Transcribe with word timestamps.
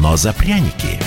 но 0.00 0.16
за 0.16 0.32
пряники. 0.32 1.00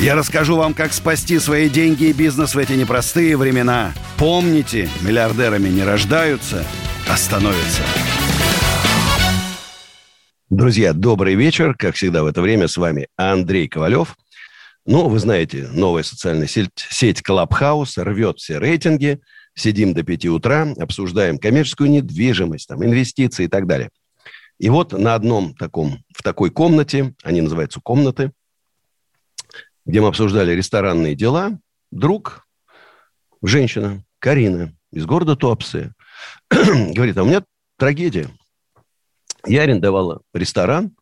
Я 0.00 0.14
расскажу 0.14 0.56
вам, 0.56 0.74
как 0.74 0.92
спасти 0.92 1.38
свои 1.38 1.70
деньги 1.70 2.04
и 2.04 2.12
бизнес 2.12 2.54
в 2.54 2.58
эти 2.58 2.72
непростые 2.72 3.36
времена. 3.36 3.94
Помните, 4.18 4.88
миллиардерами 5.00 5.68
не 5.68 5.82
рождаются, 5.82 6.64
а 7.08 7.16
становятся. 7.16 7.82
Друзья, 10.50 10.92
добрый 10.92 11.34
вечер. 11.34 11.74
Как 11.74 11.94
всегда 11.94 12.22
в 12.22 12.26
это 12.26 12.42
время 12.42 12.68
с 12.68 12.76
вами 12.76 13.08
Андрей 13.16 13.66
Ковалев. 13.68 14.16
Ну, 14.86 15.08
вы 15.08 15.18
знаете, 15.18 15.68
новая 15.72 16.02
социальная 16.02 16.46
сеть, 16.46 16.68
сеть 16.76 17.22
Clubhouse 17.26 18.02
рвет 18.02 18.38
все 18.38 18.58
рейтинги. 18.58 19.20
Сидим 19.56 19.94
до 19.94 20.02
5 20.02 20.26
утра, 20.26 20.74
обсуждаем 20.78 21.38
коммерческую 21.38 21.88
недвижимость, 21.88 22.66
там, 22.66 22.84
инвестиции 22.84 23.44
и 23.44 23.48
так 23.48 23.66
далее. 23.66 23.90
И 24.58 24.70
вот 24.70 24.92
на 24.92 25.14
одном 25.14 25.54
таком, 25.54 26.04
в 26.16 26.22
такой 26.22 26.50
комнате, 26.50 27.14
они 27.22 27.40
называются 27.40 27.80
комнаты, 27.80 28.32
где 29.84 30.00
мы 30.00 30.08
обсуждали 30.08 30.52
ресторанные 30.52 31.14
дела, 31.14 31.58
друг, 31.90 32.46
женщина, 33.42 34.04
Карина 34.18 34.74
из 34.90 35.06
города 35.06 35.36
Туапсе, 35.36 35.92
говорит, 36.50 37.16
а 37.18 37.22
у 37.22 37.26
меня 37.26 37.44
трагедия. 37.76 38.28
Я 39.46 39.62
арендовала 39.62 40.22
ресторан, 40.32 40.96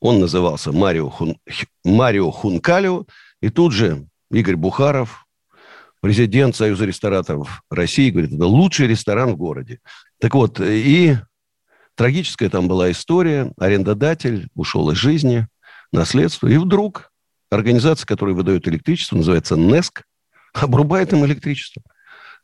он 0.00 0.18
назывался 0.18 0.72
Марио, 0.72 1.08
Хун, 1.08 1.38
Марио 1.84 2.30
Хункалио, 2.30 3.06
и 3.40 3.48
тут 3.48 3.72
же 3.72 4.06
Игорь 4.30 4.56
Бухаров, 4.56 5.26
президент 6.00 6.56
Союза 6.56 6.84
рестораторов 6.84 7.62
России, 7.70 8.10
говорит, 8.10 8.32
это 8.32 8.44
лучший 8.44 8.88
ресторан 8.88 9.32
в 9.32 9.36
городе. 9.36 9.78
Так 10.20 10.34
вот, 10.34 10.60
и 10.60 11.16
трагическая 11.94 12.48
там 12.48 12.68
была 12.68 12.90
история, 12.90 13.52
арендодатель 13.58 14.48
ушел 14.54 14.90
из 14.90 14.96
жизни, 14.96 15.46
наследство, 15.92 16.48
и 16.48 16.56
вдруг 16.56 17.12
организация, 17.50 18.06
которая 18.06 18.34
выдает 18.34 18.66
электричество, 18.66 19.16
называется 19.16 19.56
НЕСК, 19.56 20.04
обрубает 20.54 21.12
им 21.12 21.24
электричество. 21.24 21.82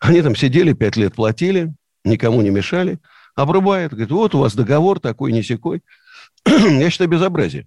Они 0.01 0.23
там 0.23 0.37
сидели, 0.37 0.73
пять 0.75 0.97
лет 0.97 1.15
платили, 1.15 1.75
никому 2.05 2.41
не 2.43 2.51
мешали, 2.51 2.99
обрубает, 3.35 3.91
говорит, 3.93 4.11
вот 4.11 4.35
у 4.35 4.41
вас 4.41 4.55
договор 4.55 5.01
такой, 5.01 5.33
не 5.33 5.43
секой. 5.43 5.83
Я 6.47 6.91
считаю, 6.91 7.11
безобразие. 7.11 7.67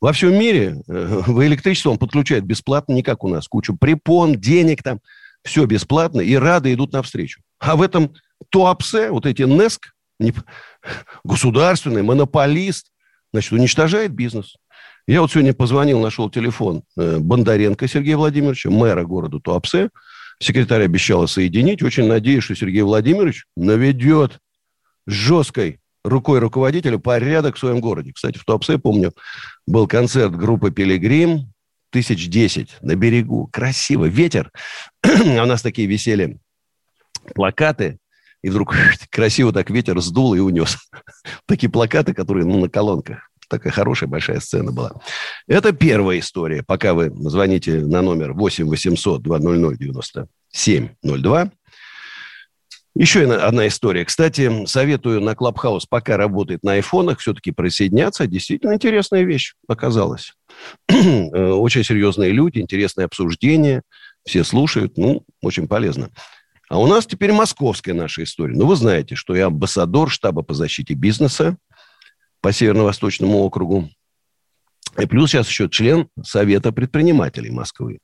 Во 0.00 0.12
всем 0.12 0.32
мире 0.38 0.80
э, 0.86 1.22
в 1.26 1.44
электричество 1.44 1.90
он 1.90 1.98
подключает 1.98 2.44
бесплатно, 2.44 2.92
не 2.92 3.02
как 3.02 3.24
у 3.24 3.28
нас. 3.28 3.48
Кучу 3.48 3.76
препон, 3.76 4.36
денег 4.36 4.82
там, 4.82 5.00
все 5.42 5.66
бесплатно, 5.66 6.20
и 6.20 6.34
рады 6.34 6.72
идут 6.72 6.92
навстречу. 6.92 7.42
А 7.58 7.76
в 7.76 7.82
этом 7.82 8.14
ТОАПСе, 8.50 9.10
вот 9.10 9.26
эти 9.26 9.42
НЕСК, 9.42 9.92
государственный 11.24 12.02
монополист, 12.02 12.90
значит, 13.32 13.52
уничтожает 13.52 14.12
бизнес. 14.12 14.56
Я 15.06 15.22
вот 15.22 15.30
сегодня 15.30 15.54
позвонил, 15.54 16.00
нашел 16.00 16.30
телефон 16.30 16.82
э, 16.96 17.18
Бондаренко 17.18 17.88
Сергея 17.88 18.16
Владимировича, 18.16 18.70
мэра 18.70 19.04
города 19.04 19.40
Туапсе. 19.40 19.90
Секретарь 20.40 20.84
обещала 20.84 21.26
соединить. 21.26 21.82
Очень 21.82 22.06
надеюсь, 22.06 22.44
что 22.44 22.54
Сергей 22.54 22.82
Владимирович 22.82 23.46
наведет 23.56 24.38
жесткой 25.06 25.80
рукой 26.04 26.38
руководителя 26.38 26.98
порядок 26.98 27.56
в 27.56 27.58
своем 27.58 27.80
городе. 27.80 28.12
Кстати, 28.12 28.38
в 28.38 28.44
Туапсе, 28.44 28.78
помню, 28.78 29.12
был 29.66 29.86
концерт 29.88 30.36
группы 30.36 30.70
«Пилигрим», 30.70 31.52
тысяч 31.90 32.28
десять 32.28 32.76
на 32.80 32.94
берегу. 32.94 33.48
Красиво, 33.52 34.06
ветер. 34.06 34.52
а 35.02 35.42
у 35.42 35.46
нас 35.46 35.62
такие 35.62 35.88
висели 35.88 36.38
плакаты. 37.34 37.98
И 38.42 38.50
вдруг 38.50 38.74
красиво 39.10 39.52
так 39.52 39.70
ветер 39.70 40.00
сдул 40.00 40.34
и 40.34 40.40
унес. 40.40 40.76
такие 41.46 41.70
плакаты, 41.70 42.14
которые 42.14 42.46
ну, 42.46 42.58
на 42.60 42.68
колонках 42.68 43.28
такая 43.48 43.72
хорошая 43.72 44.08
большая 44.08 44.40
сцена 44.40 44.72
была. 44.72 44.92
Это 45.46 45.72
первая 45.72 46.18
история. 46.18 46.62
Пока 46.62 46.94
вы 46.94 47.10
звоните 47.28 47.80
на 47.80 48.02
номер 48.02 48.34
8 48.34 48.66
800 48.66 49.22
200 49.22 49.78
9702. 49.78 51.50
Еще 52.94 53.32
одна 53.32 53.68
история. 53.68 54.04
Кстати, 54.04 54.66
советую 54.66 55.20
на 55.20 55.36
Клабхаус, 55.36 55.86
пока 55.86 56.16
работает 56.16 56.64
на 56.64 56.72
айфонах, 56.72 57.20
все-таки 57.20 57.52
присоединяться. 57.52 58.26
Действительно 58.26 58.74
интересная 58.74 59.22
вещь 59.22 59.54
оказалась. 59.66 60.32
Э, 60.88 61.50
очень 61.50 61.84
серьезные 61.84 62.32
люди, 62.32 62.58
интересные 62.58 63.04
обсуждения. 63.04 63.82
Все 64.24 64.42
слушают. 64.42 64.96
Ну, 64.96 65.24
очень 65.42 65.68
полезно. 65.68 66.10
А 66.68 66.78
у 66.78 66.86
нас 66.86 67.06
теперь 67.06 67.32
московская 67.32 67.94
наша 67.94 68.22
история. 68.22 68.54
Ну, 68.54 68.66
вы 68.66 68.76
знаете, 68.76 69.14
что 69.14 69.34
я 69.34 69.46
амбассадор 69.46 70.10
штаба 70.10 70.42
по 70.42 70.54
защите 70.54 70.94
бизнеса 70.94 71.56
по 72.40 72.52
Северо-Восточному 72.52 73.38
округу. 73.38 73.88
И 74.98 75.06
плюс 75.06 75.30
сейчас 75.30 75.48
еще 75.48 75.68
член 75.68 76.08
Совета 76.22 76.72
предпринимателей 76.72 77.50
Москвы. 77.50 78.00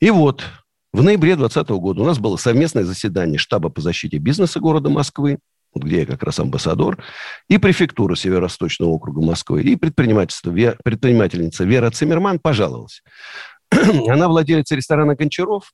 И 0.00 0.10
вот 0.10 0.44
в 0.92 1.02
ноябре 1.02 1.36
2020 1.36 1.70
года 1.80 2.02
у 2.02 2.04
нас 2.04 2.18
было 2.18 2.36
совместное 2.36 2.84
заседание 2.84 3.38
штаба 3.38 3.68
по 3.68 3.80
защите 3.80 4.18
бизнеса 4.18 4.60
города 4.60 4.90
Москвы, 4.90 5.38
вот 5.74 5.84
где 5.84 6.00
я 6.00 6.06
как 6.06 6.22
раз 6.22 6.38
амбассадор, 6.40 7.02
и 7.48 7.58
префектура 7.58 8.14
Северо-Восточного 8.14 8.90
округа 8.90 9.22
Москвы, 9.22 9.62
и 9.62 9.76
предпринимательство, 9.76 10.50
предпринимательница 10.84 11.64
Вера 11.64 11.90
Циммерман 11.90 12.38
пожаловалась. 12.38 13.02
Она 13.70 14.28
владелец 14.28 14.70
ресторана 14.72 15.14
«Гончаров». 15.14 15.72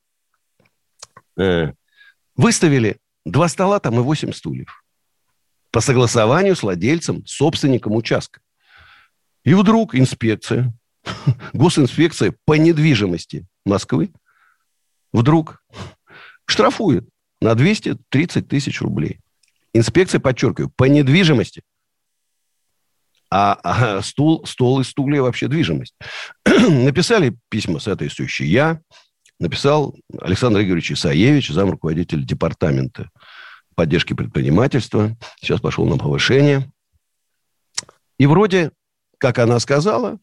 Выставили 2.36 2.98
два 3.24 3.48
стола 3.48 3.80
там 3.80 3.98
и 3.98 4.02
восемь 4.02 4.32
стульев 4.32 4.84
по 5.70 5.80
согласованию 5.80 6.54
с 6.54 6.62
владельцем, 6.62 7.26
собственником 7.26 7.96
участка. 7.96 8.40
И 9.42 9.54
вдруг 9.54 9.96
инспекция, 9.96 10.72
госинспекция 11.52 12.34
по 12.44 12.54
недвижимости 12.54 13.46
Москвы 13.64 14.12
вдруг 15.12 15.64
штрафует 16.46 17.08
на 17.40 17.54
230 17.54 18.48
тысяч 18.48 18.80
рублей. 18.80 19.20
Инспекция, 19.72 20.20
подчеркиваю, 20.20 20.70
по 20.70 20.84
недвижимости. 20.84 21.62
А, 23.30 23.58
а 23.64 24.02
стул, 24.02 24.46
стол 24.46 24.78
и 24.80 24.84
стулья 24.84 25.22
вообще 25.22 25.48
движимость. 25.48 25.96
Написали 26.46 27.36
письма 27.48 27.80
соответствующие 27.80 28.48
я, 28.48 28.80
написал 29.38 29.94
Александр 30.20 30.60
Игоревич 30.60 30.92
Исаевич, 30.92 31.50
зам 31.50 31.70
руководителя 31.70 32.22
департамента 32.22 33.10
поддержки 33.74 34.14
предпринимательства. 34.14 35.16
Сейчас 35.40 35.60
пошел 35.60 35.86
на 35.86 35.98
повышение. 35.98 36.70
И 38.18 38.26
вроде, 38.26 38.70
как 39.18 39.38
она 39.38 39.58
сказала, 39.58 40.18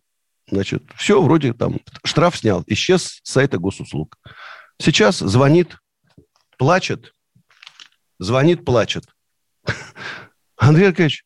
значит, 0.47 0.83
все 0.95 1.21
вроде 1.21 1.53
там, 1.53 1.79
штраф 2.03 2.37
снял, 2.37 2.63
исчез 2.67 3.19
с 3.23 3.31
сайта 3.31 3.57
госуслуг. 3.57 4.17
Сейчас 4.79 5.19
звонит, 5.19 5.77
плачет, 6.57 7.13
звонит, 8.19 8.65
плачет. 8.65 9.05
Андрей 10.57 10.87
Аркадьевич, 10.87 11.25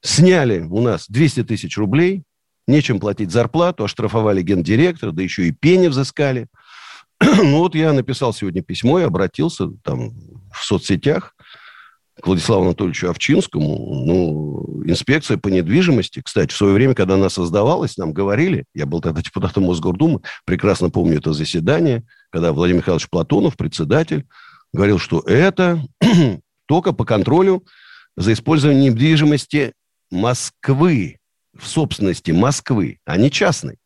сняли 0.00 0.60
у 0.60 0.80
нас 0.80 1.06
200 1.08 1.44
тысяч 1.44 1.76
рублей, 1.76 2.24
нечем 2.66 2.98
платить 2.98 3.30
зарплату, 3.30 3.84
оштрафовали 3.84 4.42
гендиректора, 4.42 5.12
да 5.12 5.22
еще 5.22 5.46
и 5.46 5.52
пени 5.52 5.88
взыскали. 5.88 6.48
ну 7.20 7.58
вот 7.58 7.74
я 7.74 7.92
написал 7.92 8.32
сегодня 8.32 8.62
письмо 8.62 9.00
и 9.00 9.04
обратился 9.04 9.68
там 9.82 10.12
в 10.52 10.64
соцсетях 10.64 11.34
к 12.20 12.26
Владиславу 12.26 12.64
Анатольевичу 12.64 13.10
Овчинскому, 13.10 14.04
ну, 14.06 14.82
инспекция 14.86 15.36
по 15.36 15.48
недвижимости, 15.48 16.22
кстати, 16.22 16.52
в 16.52 16.56
свое 16.56 16.72
время, 16.72 16.94
когда 16.94 17.14
она 17.14 17.28
создавалась, 17.28 17.98
нам 17.98 18.14
говорили, 18.14 18.64
я 18.74 18.86
был 18.86 19.02
тогда 19.02 19.20
депутатом 19.20 19.64
Мосгордумы, 19.64 20.20
прекрасно 20.46 20.88
помню 20.88 21.18
это 21.18 21.34
заседание, 21.34 22.04
когда 22.30 22.52
Владимир 22.52 22.80
Михайлович 22.80 23.08
Платонов, 23.10 23.56
председатель, 23.56 24.26
говорил, 24.72 24.98
что 24.98 25.20
это 25.20 25.82
только 26.66 26.92
по 26.92 27.04
контролю 27.04 27.64
за 28.16 28.32
использованием 28.32 28.94
недвижимости 28.94 29.74
Москвы, 30.10 31.18
в 31.54 31.66
собственности 31.66 32.30
Москвы, 32.30 32.98
а 33.04 33.18
не 33.18 33.30
частной. 33.30 33.76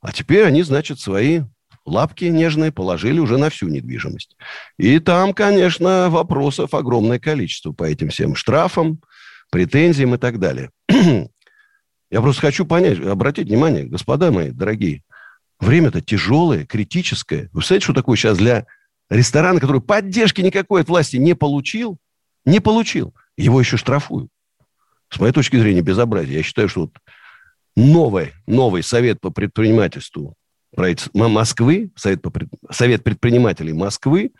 А 0.00 0.12
теперь 0.12 0.44
они, 0.44 0.62
значит, 0.62 1.00
свои 1.00 1.42
лапки 1.84 2.24
нежные 2.26 2.72
положили 2.72 3.18
уже 3.18 3.38
на 3.38 3.50
всю 3.50 3.68
недвижимость. 3.68 4.36
И 4.78 4.98
там, 4.98 5.32
конечно, 5.34 6.08
вопросов 6.10 6.74
огромное 6.74 7.18
количество 7.18 7.72
по 7.72 7.84
этим 7.84 8.08
всем 8.08 8.34
штрафам, 8.34 9.00
претензиям 9.50 10.14
и 10.14 10.18
так 10.18 10.38
далее. 10.38 10.70
Я 10.88 12.20
просто 12.20 12.40
хочу 12.42 12.66
понять, 12.66 13.00
обратить 13.00 13.48
внимание, 13.48 13.84
господа 13.84 14.30
мои 14.30 14.50
дорогие, 14.50 15.02
Время-то 15.62 16.00
тяжелое, 16.00 16.66
критическое. 16.66 17.48
Вы 17.52 17.62
знаете, 17.62 17.84
что 17.84 17.94
такое 17.94 18.16
сейчас 18.16 18.36
для 18.36 18.66
ресторана, 19.08 19.60
который 19.60 19.80
поддержки 19.80 20.40
никакой 20.40 20.80
от 20.80 20.88
власти 20.88 21.18
не 21.18 21.36
получил? 21.36 21.98
Не 22.44 22.58
получил. 22.58 23.14
Его 23.36 23.60
еще 23.60 23.76
штрафуют. 23.76 24.28
С 25.08 25.20
моей 25.20 25.32
точки 25.32 25.56
зрения, 25.56 25.80
безобразие. 25.80 26.38
Я 26.38 26.42
считаю, 26.42 26.68
что 26.68 26.80
вот 26.80 26.94
новый, 27.76 28.32
новый 28.48 28.82
совет 28.82 29.20
по 29.20 29.30
предпринимательству 29.30 30.34
Москвы, 31.12 31.90
совет, 31.96 32.22
по, 32.22 32.32
совет 32.70 33.04
предпринимателей 33.04 33.72
Москвы 33.72 34.32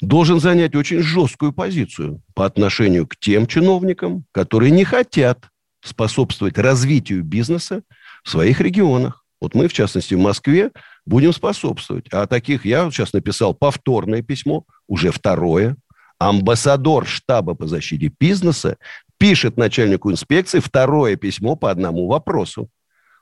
должен 0.00 0.40
занять 0.40 0.74
очень 0.74 1.00
жесткую 1.00 1.52
позицию 1.52 2.20
по 2.34 2.44
отношению 2.44 3.06
к 3.06 3.16
тем 3.16 3.46
чиновникам, 3.46 4.24
которые 4.32 4.70
не 4.70 4.84
хотят 4.84 5.48
способствовать 5.82 6.58
развитию 6.58 7.24
бизнеса 7.24 7.82
в 8.22 8.30
своих 8.30 8.60
регионах. 8.60 9.24
Вот 9.40 9.54
мы, 9.54 9.66
в 9.66 9.72
частности, 9.72 10.14
в 10.14 10.20
Москве 10.20 10.70
будем 11.04 11.32
способствовать. 11.32 12.06
А 12.12 12.26
таких 12.26 12.64
я 12.64 12.88
сейчас 12.90 13.12
написал 13.12 13.54
повторное 13.54 14.22
письмо, 14.22 14.64
уже 14.86 15.10
второе. 15.10 15.76
Амбассадор 16.18 17.04
штаба 17.04 17.54
по 17.54 17.66
защите 17.66 18.12
бизнеса 18.20 18.76
пишет 19.18 19.56
начальнику 19.56 20.12
инспекции 20.12 20.60
второе 20.60 21.16
письмо 21.16 21.56
по 21.56 21.70
одному 21.70 22.06
вопросу. 22.06 22.68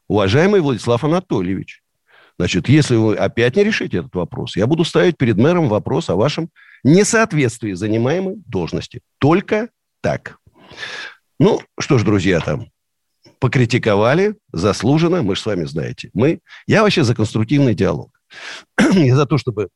Уважаемый 0.08 0.60
Владислав 0.60 1.04
Анатольевич, 1.04 1.82
значит, 2.40 2.70
если 2.70 2.96
вы 2.96 3.16
опять 3.16 3.54
не 3.56 3.64
решите 3.64 3.98
этот 3.98 4.14
вопрос, 4.14 4.56
я 4.56 4.66
буду 4.66 4.82
ставить 4.84 5.18
перед 5.18 5.36
мэром 5.36 5.68
вопрос 5.68 6.08
о 6.08 6.16
вашем 6.16 6.48
несоответствии 6.82 7.74
занимаемой 7.74 8.36
должности. 8.46 9.02
Только 9.18 9.68
так. 10.00 10.38
Ну, 11.38 11.60
что 11.78 11.98
ж, 11.98 12.02
друзья, 12.02 12.40
там, 12.40 12.70
покритиковали, 13.40 14.36
заслуженно, 14.54 15.22
мы 15.22 15.36
же 15.36 15.42
с 15.42 15.46
вами 15.46 15.66
знаете. 15.66 16.08
Мы, 16.14 16.40
я 16.66 16.82
вообще 16.82 17.04
за 17.04 17.14
конструктивный 17.14 17.74
диалог. 17.74 18.10
И 18.94 19.10
за 19.10 19.26
то, 19.26 19.36
чтобы 19.36 19.68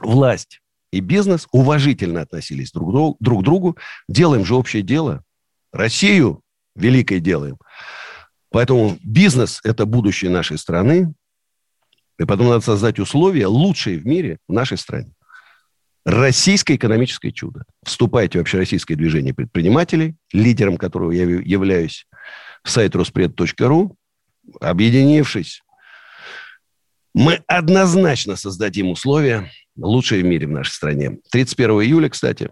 власть 0.00 0.60
и 0.90 0.98
бизнес 0.98 1.46
уважительно 1.52 2.22
относились 2.22 2.72
друг 2.72 2.90
к 2.90 3.16
друг 3.20 3.44
другу. 3.44 3.78
Делаем 4.08 4.44
же 4.44 4.56
общее 4.56 4.82
дело. 4.82 5.22
Россию 5.72 6.42
великой 6.74 7.20
делаем. 7.20 7.56
Поэтому 8.50 8.98
бизнес– 9.04 9.60
это 9.64 9.86
будущее 9.86 10.32
нашей 10.32 10.58
страны. 10.58 11.14
И 12.18 12.24
потом 12.24 12.48
надо 12.48 12.60
создать 12.60 12.98
условия 12.98 13.46
лучшие 13.46 13.98
в 13.98 14.06
мире 14.06 14.38
в 14.48 14.52
нашей 14.52 14.78
стране. 14.78 15.12
Российское 16.04 16.76
экономическое 16.76 17.32
чудо. 17.32 17.64
Вступайте 17.82 18.38
в 18.38 18.42
общероссийское 18.42 18.96
движение 18.96 19.32
предпринимателей, 19.32 20.16
лидером 20.32 20.76
которого 20.76 21.10
я 21.12 21.24
являюсь 21.24 22.06
сайт 22.62 22.94
ruspred.ru, 22.94 23.94
объединившись, 24.60 25.62
мы 27.14 27.42
однозначно 27.46 28.36
создадим 28.36 28.90
условия 28.90 29.50
лучшие 29.76 30.22
в 30.22 30.26
мире 30.26 30.46
в 30.46 30.50
нашей 30.50 30.72
стране. 30.72 31.18
31 31.30 31.70
июля, 31.82 32.08
кстати, 32.08 32.50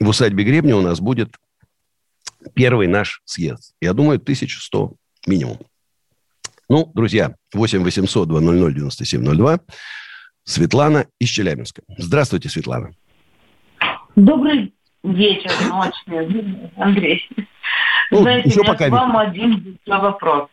в 0.00 0.08
усадьбе 0.08 0.44
Гребня 0.44 0.76
у 0.76 0.80
нас 0.80 1.00
будет 1.00 1.36
первый 2.54 2.86
наш 2.86 3.20
съезд. 3.24 3.74
Я 3.80 3.92
думаю, 3.92 4.16
1100 4.16 4.94
минимум. 5.26 5.58
Ну, 6.68 6.90
друзья, 6.94 7.34
8 7.54 7.84
800 7.84 8.28
200 8.28 8.74
9702. 8.74 9.60
Светлана 10.44 11.06
из 11.20 11.28
Челябинска. 11.28 11.82
Здравствуйте, 11.96 12.48
Светлана. 12.48 12.90
Добрый 14.16 14.72
вечер, 15.02 15.50
ночь, 15.68 15.94
Андрей. 16.76 17.28
Ну, 18.10 18.18
Знаете, 18.18 18.48
еще 18.50 18.62
пока 18.64 18.88
вам 18.88 19.16
один 19.16 19.78
вопрос. 19.86 20.48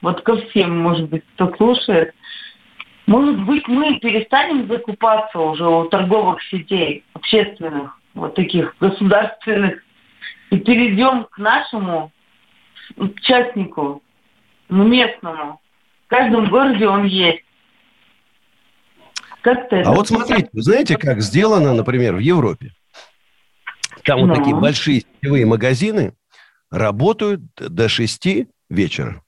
Вот 0.00 0.22
ко 0.22 0.36
всем, 0.36 0.78
может 0.78 1.08
быть, 1.08 1.24
кто 1.34 1.54
слушает. 1.56 2.14
Может 3.06 3.40
быть, 3.46 3.66
мы 3.66 3.98
перестанем 4.00 4.68
закупаться 4.68 5.38
уже 5.38 5.66
у 5.66 5.86
торговых 5.86 6.42
сетей, 6.50 7.04
общественных, 7.14 7.98
вот 8.12 8.34
таких 8.34 8.76
государственных, 8.80 9.82
и 10.50 10.58
перейдем 10.58 11.24
к 11.24 11.38
нашему 11.38 12.12
частнику, 13.22 14.02
местному. 14.68 15.60
В 16.06 16.08
каждом 16.08 16.48
городе 16.48 16.86
он 16.86 17.04
есть. 17.04 17.44
Как-то 19.40 19.80
а 19.82 19.92
вот 19.92 20.08
смотрите, 20.08 20.48
вы 20.52 20.62
знаете, 20.62 20.96
как 20.96 21.20
сделано, 21.20 21.72
например, 21.72 22.16
в 22.16 22.18
Европе? 22.18 22.72
Там 24.04 24.20
ну. 24.20 24.26
вот 24.26 24.36
такие 24.36 24.56
большие 24.56 25.00
сетевые 25.00 25.46
магазины, 25.46 26.14
работают 26.70 27.42
до 27.56 27.88
6 27.88 28.48
вечера. 28.68 29.22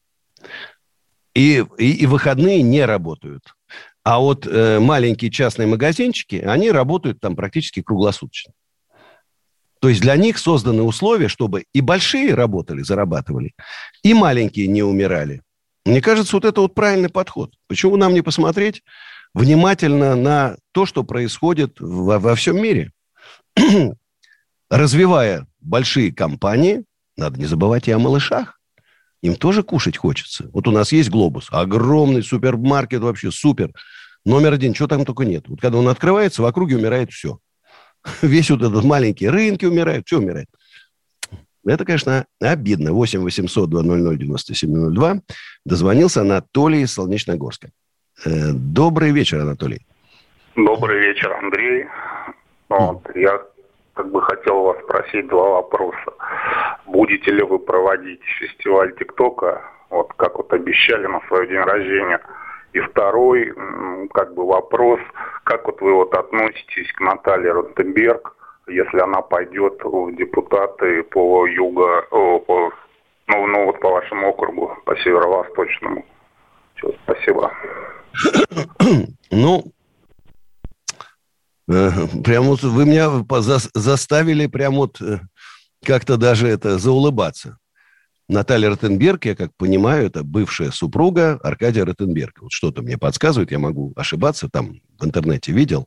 И, 1.34 1.64
и, 1.78 1.92
и 1.92 2.06
выходные 2.06 2.62
не 2.62 2.84
работают. 2.84 3.54
А 4.02 4.18
вот 4.18 4.46
э, 4.46 4.80
маленькие 4.80 5.30
частные 5.30 5.68
магазинчики, 5.68 6.36
они 6.36 6.70
работают 6.70 7.20
там 7.20 7.36
практически 7.36 7.82
круглосуточно. 7.82 8.52
То 9.80 9.88
есть 9.88 10.02
для 10.02 10.16
них 10.16 10.38
созданы 10.38 10.82
условия, 10.82 11.28
чтобы 11.28 11.64
и 11.72 11.80
большие 11.80 12.34
работали, 12.34 12.82
зарабатывали, 12.82 13.54
и 14.02 14.12
маленькие 14.12 14.66
не 14.68 14.82
умирали. 14.82 15.42
Мне 15.86 16.02
кажется, 16.02 16.36
вот 16.36 16.44
это 16.44 16.60
вот 16.60 16.74
правильный 16.74 17.08
подход. 17.08 17.54
Почему 17.66 17.96
нам 17.96 18.12
не 18.12 18.20
посмотреть 18.20 18.82
внимательно 19.32 20.14
на 20.14 20.56
то, 20.72 20.84
что 20.84 21.02
происходит 21.02 21.80
во, 21.80 22.18
во 22.18 22.34
всем 22.34 22.62
мире? 22.62 22.92
Развивая 24.70 25.46
большие 25.60 26.12
компании, 26.12 26.84
надо 27.16 27.38
не 27.38 27.46
забывать 27.46 27.88
и 27.88 27.92
о 27.92 27.98
малышах. 27.98 28.60
Им 29.22 29.34
тоже 29.34 29.62
кушать 29.62 29.96
хочется. 29.96 30.48
Вот 30.52 30.68
у 30.68 30.70
нас 30.70 30.92
есть 30.92 31.10
«Глобус». 31.10 31.48
Огромный 31.50 32.22
супермаркет 32.22 33.00
вообще, 33.00 33.30
супер. 33.30 33.72
Номер 34.24 34.54
один, 34.54 34.74
чего 34.74 34.88
там 34.88 35.04
только 35.04 35.24
нет. 35.24 35.48
Вот 35.48 35.60
когда 35.60 35.78
он 35.78 35.88
открывается, 35.88 36.42
в 36.42 36.46
округе 36.46 36.76
умирает 36.76 37.10
все. 37.10 37.38
Весь 38.22 38.50
вот 38.50 38.62
этот 38.62 38.84
маленький 38.84 39.28
рынки 39.28 39.64
умирают, 39.64 40.06
все 40.06 40.18
умирает. 40.18 40.48
Это, 41.66 41.84
конечно, 41.84 42.26
обидно. 42.40 42.92
8 42.92 43.20
800 43.20 43.68
200 43.68 44.16
9702. 44.16 45.20
Дозвонился 45.64 46.22
Анатолий 46.22 46.82
из 46.82 46.94
Солнечногорска. 46.94 47.70
Э, 48.24 48.52
добрый 48.52 49.10
вечер, 49.12 49.40
Анатолий. 49.40 49.86
Добрый 50.56 51.00
вечер, 51.00 51.32
Андрей. 51.32 51.86
Вот, 52.68 53.02
я 53.14 53.40
как 53.94 54.10
бы 54.10 54.22
хотел 54.22 54.62
вас 54.62 54.78
спросить 54.84 55.28
два 55.28 55.50
вопроса. 55.50 56.12
Будете 56.86 57.30
ли 57.30 57.42
вы 57.42 57.58
проводить 57.58 58.20
фестиваль 58.38 58.94
ТикТока, 58.96 59.62
вот 59.90 60.12
как 60.14 60.36
вот 60.36 60.52
обещали 60.52 61.06
на 61.06 61.20
свой 61.28 61.46
день 61.48 61.60
рождения? 61.60 62.20
И 62.72 62.80
второй, 62.80 63.52
как 64.12 64.34
бы 64.34 64.46
вопрос, 64.46 65.00
как 65.44 65.66
вот 65.66 65.80
вы 65.80 65.94
вот 65.94 66.14
относитесь 66.14 66.92
к 66.92 67.00
Наталье 67.00 67.52
Ротенберг, 67.52 68.36
если 68.68 69.00
она 69.00 69.22
пойдет 69.22 69.80
в 69.82 70.14
депутаты 70.14 71.02
по 71.04 71.46
юго, 71.46 72.02
по, 72.10 72.72
ну, 73.26 73.46
ну 73.46 73.66
вот 73.66 73.80
по 73.80 73.90
вашему 73.90 74.28
округу, 74.28 74.76
по 74.84 74.96
северо-восточному. 74.96 76.04
Все, 76.76 76.92
спасибо. 77.04 77.52
Ну, 79.32 79.62
Э, 81.70 81.90
прям 82.24 82.44
вот 82.44 82.62
вы 82.62 82.84
меня 82.84 83.10
заставили 83.74 84.46
прям 84.46 84.74
вот 84.74 85.00
э, 85.00 85.20
как-то 85.84 86.16
даже 86.16 86.48
это 86.48 86.78
заулыбаться. 86.78 87.58
Наталья 88.30 88.70
Ротенберг, 88.70 89.24
я 89.24 89.34
как 89.34 89.50
понимаю, 89.56 90.06
это 90.06 90.22
бывшая 90.22 90.70
супруга 90.70 91.40
Аркадия 91.42 91.84
Ротенберга. 91.84 92.42
Вот 92.42 92.52
что-то 92.52 92.80
мне 92.80 92.96
подсказывает, 92.96 93.50
я 93.50 93.58
могу 93.58 93.92
ошибаться, 93.96 94.48
там 94.48 94.80
в 95.00 95.04
интернете 95.04 95.50
видел. 95.50 95.86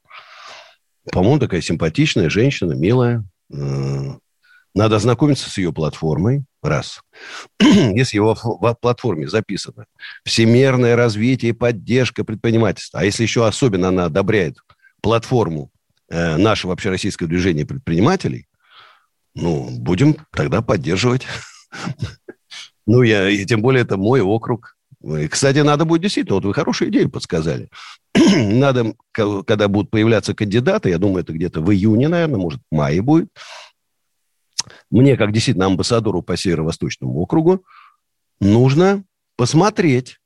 По-моему, 1.10 1.40
такая 1.40 1.62
симпатичная 1.62 2.30
женщина, 2.30 2.74
милая. 2.74 3.24
Надо 3.50 4.96
ознакомиться 4.98 5.50
с 5.50 5.58
ее 5.58 5.72
платформой, 5.72 6.44
раз. 6.62 7.00
Если 7.62 8.18
его 8.18 8.36
в 8.36 8.76
платформе 8.82 9.30
записано 9.30 9.86
всемирное 10.26 10.98
развитие 10.98 11.52
и 11.52 11.54
поддержка 11.54 12.26
предпринимательства, 12.26 13.00
а 13.00 13.06
если 13.06 13.24
еще 13.24 13.48
особенно 13.48 13.88
она 13.88 14.06
одобряет 14.06 14.58
платформу 15.02 15.72
э, 16.10 16.36
нашего 16.36 16.74
общероссийского 16.74 17.30
движения 17.30 17.66
предпринимателей, 17.66 18.48
ну, 19.34 19.70
будем 19.80 20.18
тогда 20.32 20.62
поддерживать. 20.62 21.26
Ну, 22.86 23.01
я, 23.01 23.30
и 23.30 23.46
тем 23.46 23.62
более 23.62 23.84
это 23.84 23.96
мой 23.96 24.20
округ. 24.20 24.75
И, 25.01 25.30
кстати, 25.30 25.60
надо 25.60 25.86
будет 25.86 26.01
действительно, 26.01 26.36
вот 26.36 26.44
вы 26.44 26.53
хорошую 26.53 26.92
идею 26.92 27.10
подсказали. 27.10 27.70
надо, 28.13 28.94
когда 29.13 29.70
будут 29.70 29.89
появляться 29.89 30.34
кандидаты, 30.34 30.89
я 30.89 30.98
думаю, 30.98 31.24
это 31.24 31.32
где-то 31.32 31.62
в 31.62 31.72
июне, 31.72 32.10
наверное, 32.10 32.42
может, 32.42 32.60
в 32.70 32.75
мае 32.75 33.01
будет, 33.01 33.30
мне, 34.92 35.15
как 35.15 35.32
действительно 35.32 35.68
амбассадору 35.68 36.22
по 36.22 36.36
Северо-Восточному 36.36 37.18
округу, 37.22 37.63
нужно 38.42 39.06
посмотреть 39.38 40.20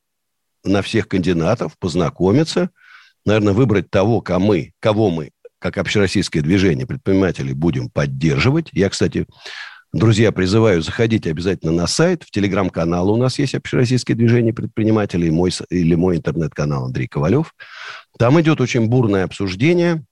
на 0.63 0.81
всех 0.81 1.07
кандидатов, 1.07 1.77
познакомиться– 1.77 2.71
наверное, 3.27 3.53
выбрать 3.53 3.91
того, 3.91 4.21
кого 4.21 4.39
мы, 4.39 4.73
кого 4.79 5.11
мы 5.11 5.31
как 5.59 5.77
общероссийское 5.77 6.41
движение 6.41 6.85
предпринимателей 6.85 7.53
будем 7.53 7.89
поддерживать. 7.89 8.69
Я, 8.71 8.89
кстати, 8.89 9.25
Друзья, 9.97 10.31
призываю, 10.31 10.83
заходите 10.83 11.31
обязательно 11.31 11.71
на 11.71 11.87
сайт. 11.87 12.21
В 12.21 12.29
телеграм-канал 12.29 13.09
у 13.09 13.17
нас 13.17 13.39
есть 13.39 13.55
общероссийское 13.55 14.15
движение 14.15 14.53
предпринимателей 14.53 15.31
мой, 15.31 15.51
или 15.71 15.95
мой 15.95 16.17
интернет-канал 16.17 16.85
Андрей 16.85 17.07
Ковалев. 17.07 17.55
Там 18.19 18.39
идет 18.39 18.61
очень 18.61 18.85
бурное 18.85 19.23
обсуждение 19.23 20.05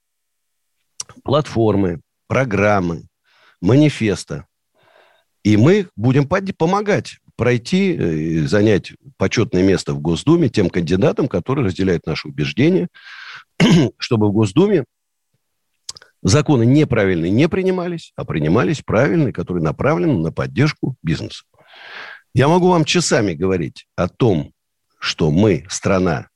платформы, 1.24 2.02
программы, 2.28 3.04
манифеста. 3.62 4.48
И 5.44 5.56
мы 5.56 5.88
будем 5.96 6.28
помогать 6.28 7.20
пройти 7.36 7.94
и 7.94 8.40
занять 8.48 8.94
почетное 9.18 9.62
место 9.62 9.94
в 9.94 10.02
Госдуме 10.02 10.50
тем 10.50 10.72
кандидатам, 10.72 11.28
которые 11.28 11.68
разделяют 11.68 12.08
наши 12.08 12.28
убеждения, 12.28 12.88
чтобы 14.00 14.30
в 14.30 14.32
Госдуме 14.32 14.86
законы 16.26 16.66
неправильные 16.66 17.32
не 17.32 17.48
принимались, 17.48 18.12
а 18.16 18.26
принимались 18.26 18.82
правильные, 18.82 19.32
которые 19.32 19.64
направлены 19.64 20.18
на 20.18 20.32
поддержку 20.32 20.98
бизнеса. 21.04 21.44
Я 22.34 22.48
могу 22.48 22.70
вам 22.70 22.84
часами 22.84 23.34
говорить 23.34 23.88
о 23.96 24.10
том, 24.10 24.52
что 25.00 25.32
мы 25.32 25.66
страна 25.70 26.28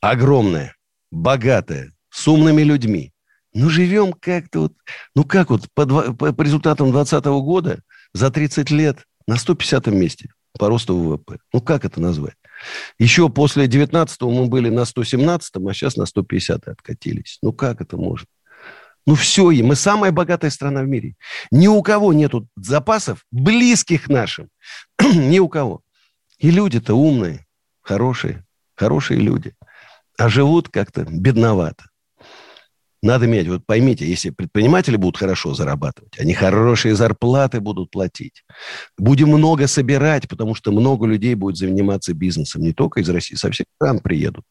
огромная, 0.00 0.74
богатая, 1.10 1.92
с 2.10 2.28
умными 2.28 2.62
людьми. 2.62 3.12
Но 3.54 3.68
живем 3.68 4.12
как-то 4.12 4.60
вот, 4.62 4.72
ну 5.14 5.24
как 5.24 5.50
вот 5.50 5.68
по, 5.72 5.86
по, 5.86 6.42
результатам 6.42 6.90
2020 6.90 7.24
года 7.44 7.80
за 8.12 8.30
30 8.30 8.70
лет 8.70 9.04
на 9.28 9.36
150 9.36 9.86
месте 9.86 10.30
по 10.58 10.68
росту 10.68 10.96
ВВП. 10.96 11.38
Ну 11.52 11.60
как 11.60 11.84
это 11.84 12.00
назвать? 12.00 12.34
Еще 12.98 13.28
после 13.28 13.68
19 13.68 14.20
мы 14.22 14.46
были 14.46 14.68
на 14.68 14.84
117, 14.84 15.52
а 15.56 15.72
сейчас 15.72 15.96
на 15.96 16.06
150 16.06 16.68
откатились. 16.68 17.38
Ну 17.42 17.52
как 17.52 17.80
это 17.80 17.96
можно? 17.96 18.26
Ну 19.06 19.14
все, 19.14 19.50
и 19.50 19.62
мы 19.62 19.76
самая 19.76 20.12
богатая 20.12 20.50
страна 20.50 20.82
в 20.82 20.86
мире. 20.86 21.14
Ни 21.50 21.68
у 21.68 21.82
кого 21.82 22.12
нету 22.12 22.48
запасов, 22.56 23.24
близких 23.30 24.08
нашим. 24.08 24.48
Ни 25.02 25.38
у 25.38 25.48
кого. 25.48 25.82
И 26.38 26.50
люди-то 26.50 26.94
умные, 26.94 27.46
хорошие, 27.82 28.44
хорошие 28.74 29.20
люди. 29.20 29.54
А 30.18 30.28
живут 30.28 30.68
как-то 30.68 31.04
бедновато. 31.04 31.84
Надо 33.04 33.26
иметь, 33.26 33.46
вот 33.48 33.66
поймите, 33.66 34.06
если 34.06 34.30
предприниматели 34.30 34.96
будут 34.96 35.18
хорошо 35.18 35.52
зарабатывать, 35.52 36.18
они 36.18 36.32
хорошие 36.32 36.94
зарплаты 36.94 37.60
будут 37.60 37.90
платить. 37.90 38.44
Будем 38.96 39.28
много 39.28 39.66
собирать, 39.66 40.26
потому 40.26 40.54
что 40.54 40.72
много 40.72 41.06
людей 41.06 41.34
будет 41.34 41.58
заниматься 41.58 42.14
бизнесом. 42.14 42.62
Не 42.62 42.72
только 42.72 43.00
из 43.00 43.08
России, 43.10 43.34
со 43.34 43.50
всех 43.50 43.66
стран 43.76 44.00
приедут. 44.00 44.46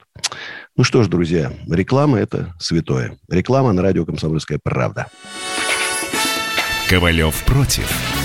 Ну 0.77 0.83
что 0.83 1.01
ж, 1.01 1.07
друзья, 1.07 1.51
реклама– 1.67 2.19
это 2.19 2.53
святое. 2.60 3.17
Реклама 3.27 3.74
на 3.74 3.81
радио 3.81 4.05
«Комсомольская 4.05 4.60
правда». 4.63 5.07
Ковалев 6.88 7.43
против. 7.45 8.22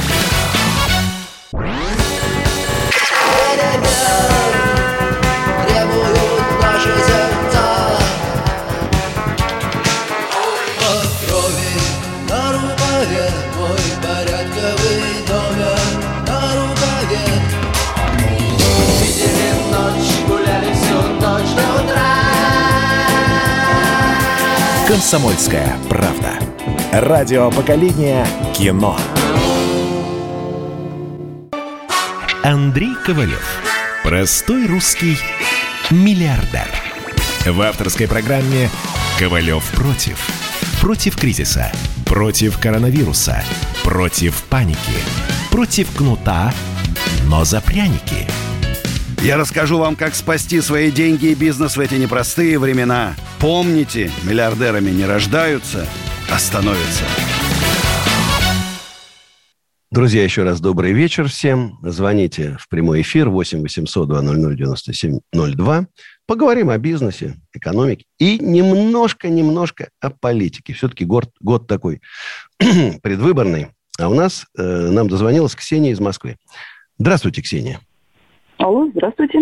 «Комсомольская 24.89 25.77
правда». 25.91 26.39
Радио 26.93 27.51
поколения 27.51 28.27
кино. 28.57 28.99
Андрей 32.43 32.95
Ковалев. 33.05 33.61
Простой 34.03 34.67
русский 34.67 35.19
миллиардер. 35.91 36.67
В 37.45 37.61
авторской 37.61 38.09
программе 38.09 38.71
«Ковалев 39.19 39.63
против». 39.73 40.27
Против 40.81 41.19
кризиса. 41.19 41.71
Против 42.07 42.59
коронавируса. 42.59 43.45
Против 43.85 44.43
паники. 44.45 44.79
Против 45.51 45.95
кнута, 45.95 46.55
но 47.27 47.45
за 47.45 47.61
пряники. 47.61 48.27
Я 49.21 49.37
расскажу 49.37 49.79
вам, 49.79 49.97
как 49.97 50.15
спасти 50.15 50.61
свои 50.61 50.91
деньги 50.91 51.27
и 51.27 51.35
бизнес 51.35 51.77
в 51.77 51.81
эти 51.81 51.95
непростые 51.95 52.59
времена– 52.59 53.15
Помните, 53.41 54.11
миллиардерами 54.25 54.91
не 54.91 55.05
рождаются, 55.05 55.87
а 56.29 56.41
становятся. 56.41 57.05
Друзья, 59.93 60.25
еще 60.25 60.43
раз 60.43 60.61
добрый 60.61 60.93
вечер 60.93 61.29
всем. 61.29 61.79
Звоните 61.83 62.57
в 62.59 62.69
прямой 62.69 63.03
эфир 63.03 63.29
8 63.29 63.63
800 63.63 64.09
200 64.09 64.57
9702. 64.57 65.87
Поговорим 66.27 66.71
о 66.71 66.79
бизнесе, 66.79 67.37
экономике 67.53 68.07
и 68.19 68.41
немножко-немножко 68.41 69.91
о 70.01 70.11
политике. 70.11 70.73
Все-таки 70.73 71.05
год, 71.05 71.31
год 71.41 71.69
такой 71.69 72.01
предвыборный. 72.59 73.69
А 74.01 74.09
у 74.09 74.15
нас, 74.15 74.47
э, 74.59 74.63
нам 74.63 75.09
дозвонилась 75.09 75.55
Ксения 75.55 75.93
из 75.93 76.01
Москвы. 76.01 76.39
Здравствуйте, 76.99 77.41
Ксения. 77.41 77.81
Алло, 78.59 78.89
здравствуйте. 78.93 79.41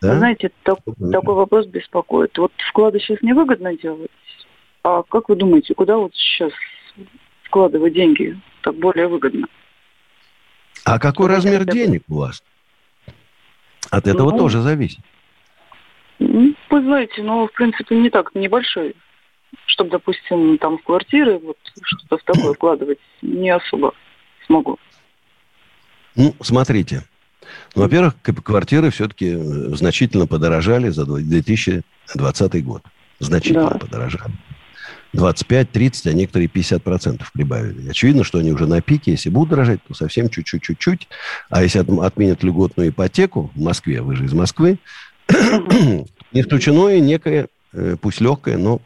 Да? 0.00 0.12
Вы 0.12 0.18
знаете, 0.18 0.50
так, 0.62 0.78
такой 1.12 1.34
вопрос 1.34 1.66
беспокоит. 1.66 2.36
Вот 2.38 2.52
вклады 2.70 3.00
сейчас 3.00 3.20
невыгодно 3.22 3.76
делать. 3.76 4.10
А 4.82 5.02
как 5.02 5.28
вы 5.28 5.36
думаете, 5.36 5.74
куда 5.74 5.98
вот 5.98 6.14
сейчас 6.14 6.52
вкладывать 7.44 7.92
деньги 7.92 8.40
так 8.62 8.76
более 8.76 9.08
выгодно? 9.08 9.46
А 10.84 10.98
какой 10.98 11.26
Что 11.26 11.36
размер 11.36 11.64
денег 11.64 12.04
у 12.08 12.18
вас? 12.18 12.42
От 13.90 14.06
этого 14.06 14.30
ну, 14.30 14.38
тоже 14.38 14.62
зависит. 14.62 15.00
Вы 16.18 16.54
знаете, 16.70 17.22
ну, 17.22 17.48
в 17.48 17.52
принципе, 17.52 17.96
не 17.96 18.08
так 18.08 18.34
небольшой. 18.34 18.94
Чтобы, 19.66 19.90
допустим, 19.90 20.56
там 20.58 20.78
в 20.78 20.82
квартиры 20.84 21.38
вот 21.38 21.58
что-то 21.82 22.18
в 22.18 22.22
такое 22.22 22.52
вкладывать 22.54 23.00
не 23.20 23.50
особо 23.50 23.92
смогу. 24.46 24.78
Ну, 26.14 26.34
смотрите, 26.40 27.02
во-первых, 27.74 28.14
квартиры 28.22 28.90
все-таки 28.90 29.32
э, 29.34 29.74
значительно 29.74 30.26
подорожали 30.26 30.90
за 30.90 31.04
2020 31.04 32.64
год. 32.64 32.82
Значительно 33.18 33.70
да. 33.70 33.78
подорожали. 33.78 34.34
25-30, 35.14 36.08
а 36.08 36.12
некоторые 36.12 36.48
50% 36.48 37.22
прибавили. 37.32 37.90
Очевидно, 37.90 38.22
что 38.22 38.38
они 38.38 38.52
уже 38.52 38.66
на 38.66 38.80
пике. 38.80 39.12
Если 39.12 39.28
будут 39.28 39.50
дорожать, 39.50 39.80
то 39.84 39.94
совсем 39.94 40.28
чуть-чуть-чуть-чуть. 40.28 41.08
А 41.48 41.62
если 41.62 41.80
отменят 42.00 42.44
льготную 42.44 42.90
ипотеку 42.90 43.50
в 43.54 43.60
Москве, 43.60 44.02
вы 44.02 44.14
же 44.14 44.26
из 44.26 44.32
Москвы, 44.32 44.78
не 45.28 46.40
исключено 46.40 46.88
и 46.88 47.00
некое, 47.00 47.48
э, 47.72 47.96
пусть 48.00 48.20
легкое, 48.20 48.56
но 48.56 48.80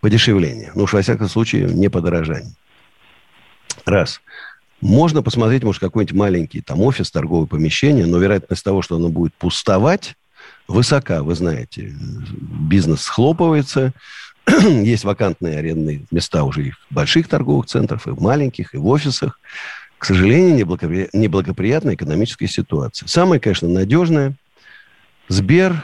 подешевление. 0.00 0.72
Ну 0.74 0.84
уж, 0.84 0.92
во 0.92 1.02
всяком 1.02 1.28
случае, 1.28 1.66
не 1.66 1.88
подорожание. 1.88 2.54
Раз. 3.86 4.20
Можно 4.84 5.22
посмотреть, 5.22 5.64
может, 5.64 5.80
какой-нибудь 5.80 6.14
маленький 6.14 6.60
там 6.60 6.82
офис, 6.82 7.10
торговое 7.10 7.46
помещение, 7.46 8.04
но 8.04 8.18
вероятность 8.18 8.62
того, 8.62 8.82
что 8.82 8.96
оно 8.96 9.08
будет 9.08 9.32
пустовать, 9.32 10.14
высока. 10.68 11.22
Вы 11.22 11.34
знаете, 11.34 11.94
бизнес 12.68 13.00
схлопывается, 13.00 13.94
есть 14.46 15.04
вакантные 15.04 15.56
арендные 15.56 16.02
места 16.10 16.44
уже 16.44 16.66
и 16.66 16.70
в 16.72 16.78
больших 16.90 17.28
торговых 17.28 17.64
центрах, 17.64 18.06
и 18.06 18.10
в 18.10 18.20
маленьких, 18.20 18.74
и 18.74 18.76
в 18.76 18.86
офисах. 18.88 19.40
К 19.96 20.04
сожалению, 20.04 20.54
неблагопри... 20.54 21.08
неблагоприятная 21.14 21.94
экономическая 21.94 22.46
ситуация. 22.46 23.08
Самое, 23.08 23.40
конечно, 23.40 23.68
надежное– 23.68 24.34
Сбер, 25.28 25.82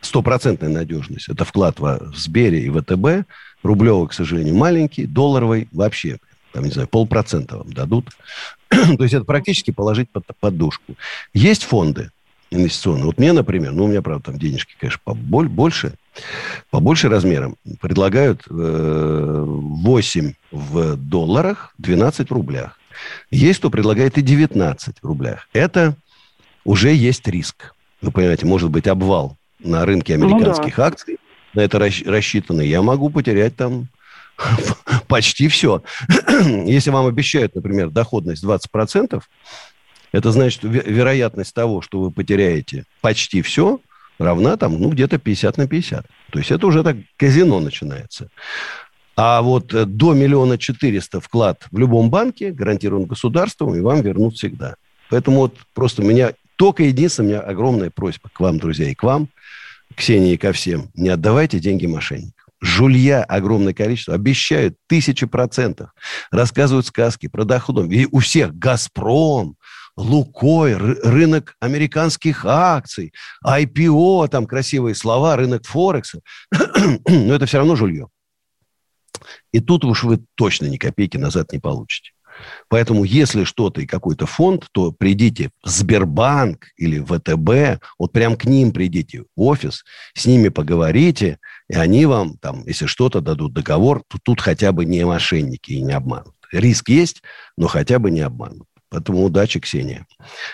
стопроцентная 0.00 0.70
надежность. 0.70 1.28
Это 1.28 1.44
вклад 1.44 1.78
в 1.78 2.16
Сбере 2.16 2.62
и 2.62 2.68
ВТБ. 2.68 3.28
Рублевый, 3.62 4.08
к 4.08 4.12
сожалению, 4.12 4.56
маленький, 4.56 5.06
долларовый 5.06 5.68
вообще 5.70 6.18
там, 6.52 6.64
не 6.64 6.70
знаю, 6.70 6.88
полпроцента 6.88 7.58
вам 7.58 7.72
дадут. 7.72 8.10
То 8.68 9.02
есть 9.02 9.14
это 9.14 9.24
практически 9.24 9.70
положить 9.70 10.10
под 10.10 10.24
подушку. 10.40 10.94
Есть 11.32 11.64
фонды 11.64 12.10
инвестиционные. 12.52 13.06
Вот 13.06 13.18
мне, 13.18 13.32
например, 13.32 13.72
ну, 13.72 13.84
у 13.84 13.88
меня, 13.88 14.02
правда, 14.02 14.24
там 14.26 14.38
денежки, 14.38 14.74
конечно, 14.78 15.00
побольше, 15.04 15.94
побольше 16.70 17.08
размером, 17.08 17.56
предлагают 17.80 18.42
э, 18.48 19.44
8 19.46 20.34
в 20.50 20.96
долларах, 20.96 21.74
12 21.78 22.28
в 22.28 22.32
рублях. 22.32 22.78
Есть, 23.30 23.60
кто 23.60 23.70
предлагает 23.70 24.18
и 24.18 24.22
19 24.22 24.96
в 25.00 25.06
рублях. 25.06 25.48
Это 25.52 25.96
уже 26.64 26.92
есть 26.92 27.26
риск. 27.26 27.74
Вы 28.02 28.10
понимаете, 28.12 28.46
может 28.46 28.70
быть 28.70 28.86
обвал 28.86 29.36
на 29.58 29.84
рынке 29.86 30.14
американских 30.14 30.76
ну, 30.76 30.82
да. 30.82 30.86
акций, 30.86 31.18
на 31.54 31.60
это 31.60 31.78
рассчитано. 31.78 32.60
Я 32.60 32.82
могу 32.82 33.10
потерять 33.10 33.56
там 33.56 33.88
почти 35.08 35.48
все. 35.48 35.82
Если 36.66 36.90
вам 36.90 37.06
обещают, 37.06 37.54
например, 37.54 37.90
доходность 37.90 38.44
20%, 38.44 39.22
это 40.12 40.30
значит, 40.30 40.60
вероятность 40.62 41.54
того, 41.54 41.80
что 41.80 42.00
вы 42.00 42.10
потеряете 42.10 42.84
почти 43.00 43.42
все, 43.42 43.80
равна 44.18 44.56
там, 44.56 44.78
ну, 44.80 44.90
где-то 44.90 45.18
50 45.18 45.56
на 45.56 45.66
50. 45.66 46.06
То 46.30 46.38
есть 46.38 46.50
это 46.50 46.66
уже 46.66 46.82
так 46.82 46.96
казино 47.16 47.60
начинается. 47.60 48.28
А 49.16 49.42
вот 49.42 49.74
э, 49.74 49.84
до 49.84 50.14
миллиона 50.14 50.58
четыреста 50.58 51.20
вклад 51.20 51.66
в 51.70 51.78
любом 51.78 52.10
банке 52.10 52.50
гарантирован 52.50 53.04
государством, 53.04 53.74
и 53.74 53.80
вам 53.80 54.00
вернут 54.00 54.36
всегда. 54.36 54.76
Поэтому 55.10 55.40
вот 55.40 55.56
просто 55.74 56.02
меня 56.02 56.32
только 56.56 56.84
единственное, 56.84 57.26
у 57.26 57.30
меня 57.30 57.40
огромная 57.40 57.90
просьба 57.90 58.30
к 58.32 58.40
вам, 58.40 58.58
друзья, 58.58 58.88
и 58.88 58.94
к 58.94 59.02
вам, 59.02 59.28
Ксении, 59.94 60.32
и 60.32 60.38
ко 60.38 60.52
всем. 60.52 60.88
Не 60.94 61.10
отдавайте 61.10 61.58
деньги 61.58 61.86
мошенникам. 61.86 62.41
Жулья 62.62 63.24
огромное 63.24 63.74
количество. 63.74 64.14
Обещают 64.14 64.76
тысячи 64.86 65.26
процентов. 65.26 65.90
Рассказывают 66.30 66.86
сказки 66.86 67.26
про 67.26 67.44
доходом. 67.44 67.90
И 67.90 68.06
у 68.10 68.20
всех 68.20 68.54
«Газпром», 68.54 69.56
Лукой, 69.94 70.74
рынок 70.74 71.54
американских 71.60 72.46
акций, 72.46 73.12
IPO, 73.44 74.26
там 74.28 74.46
красивые 74.46 74.94
слова, 74.94 75.36
рынок 75.36 75.66
Форекса. 75.66 76.20
Но 77.06 77.34
это 77.34 77.44
все 77.44 77.58
равно 77.58 77.76
жулье. 77.76 78.08
И 79.52 79.60
тут 79.60 79.84
уж 79.84 80.04
вы 80.04 80.24
точно 80.34 80.66
ни 80.66 80.78
копейки 80.78 81.18
назад 81.18 81.52
не 81.52 81.58
получите. 81.58 82.12
Поэтому, 82.68 83.04
если 83.04 83.44
что-то 83.44 83.80
и 83.80 83.86
какой-то 83.86 84.26
фонд, 84.26 84.66
то 84.72 84.92
придите 84.92 85.50
в 85.62 85.68
Сбербанк 85.68 86.66
или 86.76 86.98
ВТБ, 87.00 87.82
вот 87.98 88.12
прям 88.12 88.36
к 88.36 88.44
ним 88.44 88.72
придите 88.72 89.24
в 89.36 89.42
офис, 89.42 89.84
с 90.14 90.26
ними 90.26 90.48
поговорите, 90.48 91.38
и 91.68 91.74
они 91.74 92.06
вам, 92.06 92.36
там, 92.38 92.66
если 92.66 92.86
что-то 92.86 93.20
дадут 93.20 93.52
договор, 93.52 94.02
то 94.08 94.18
тут 94.22 94.40
хотя 94.40 94.72
бы 94.72 94.84
не 94.84 95.04
мошенники 95.04 95.72
и 95.72 95.82
не 95.82 95.92
обманут. 95.92 96.34
Риск 96.52 96.88
есть, 96.88 97.22
но 97.56 97.66
хотя 97.66 97.98
бы 97.98 98.10
не 98.10 98.20
обманут. 98.20 98.66
Поэтому 98.90 99.24
удачи, 99.24 99.58
Ксения. 99.58 100.06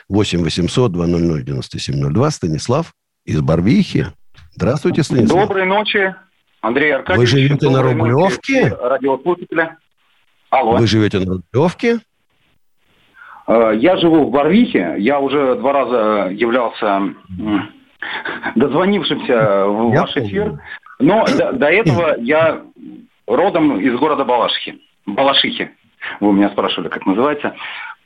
8 0.08 0.42
800 0.44 0.92
200 0.92 1.42
9702. 1.42 2.30
Станислав 2.30 2.94
из 3.24 3.40
Барвихи. 3.40 4.06
Здравствуйте, 4.52 5.02
Станислав. 5.02 5.48
Доброй 5.48 5.66
ночи, 5.66 6.14
Андрей 6.60 6.94
Аркадьевич. 6.94 7.32
Вы 7.32 7.38
живете 7.38 7.68
на 7.68 7.82
Рублевке? 7.82 8.68
Радиослушателя. 8.68 9.78
Алло. 10.50 10.76
Вы 10.76 10.86
живете 10.86 11.18
на 11.20 11.34
Рублевке? 11.34 12.00
Э, 13.46 13.72
я 13.76 13.96
живу 13.96 14.26
в 14.26 14.30
Барвихе. 14.30 14.96
Я 14.98 15.20
уже 15.20 15.56
два 15.56 15.72
раза 15.72 16.30
являлся 16.30 17.14
дозвонившимся 18.54 19.66
в 19.66 19.92
я 19.92 20.00
ваш 20.02 20.14
помню. 20.14 20.28
эфир. 20.28 20.60
Но 20.98 21.24
до, 21.26 21.52
до 21.52 21.66
этого 21.70 22.16
я 22.20 22.62
родом 23.26 23.80
из 23.80 23.98
города 23.98 24.24
Балашихи. 24.24 24.80
Балашихи. 25.06 25.70
Вы 26.20 26.32
меня 26.32 26.50
спрашивали, 26.50 26.88
как 26.88 27.06
называется. 27.06 27.54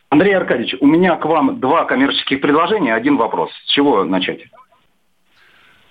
Андрей 0.08 0.36
Аркадьевич, 0.36 0.76
у 0.80 0.86
меня 0.86 1.16
к 1.16 1.24
вам 1.24 1.58
два 1.60 1.84
коммерческих 1.84 2.40
предложения, 2.40 2.94
один 2.94 3.16
вопрос. 3.16 3.50
С 3.64 3.72
чего 3.72 4.04
начать? 4.04 4.40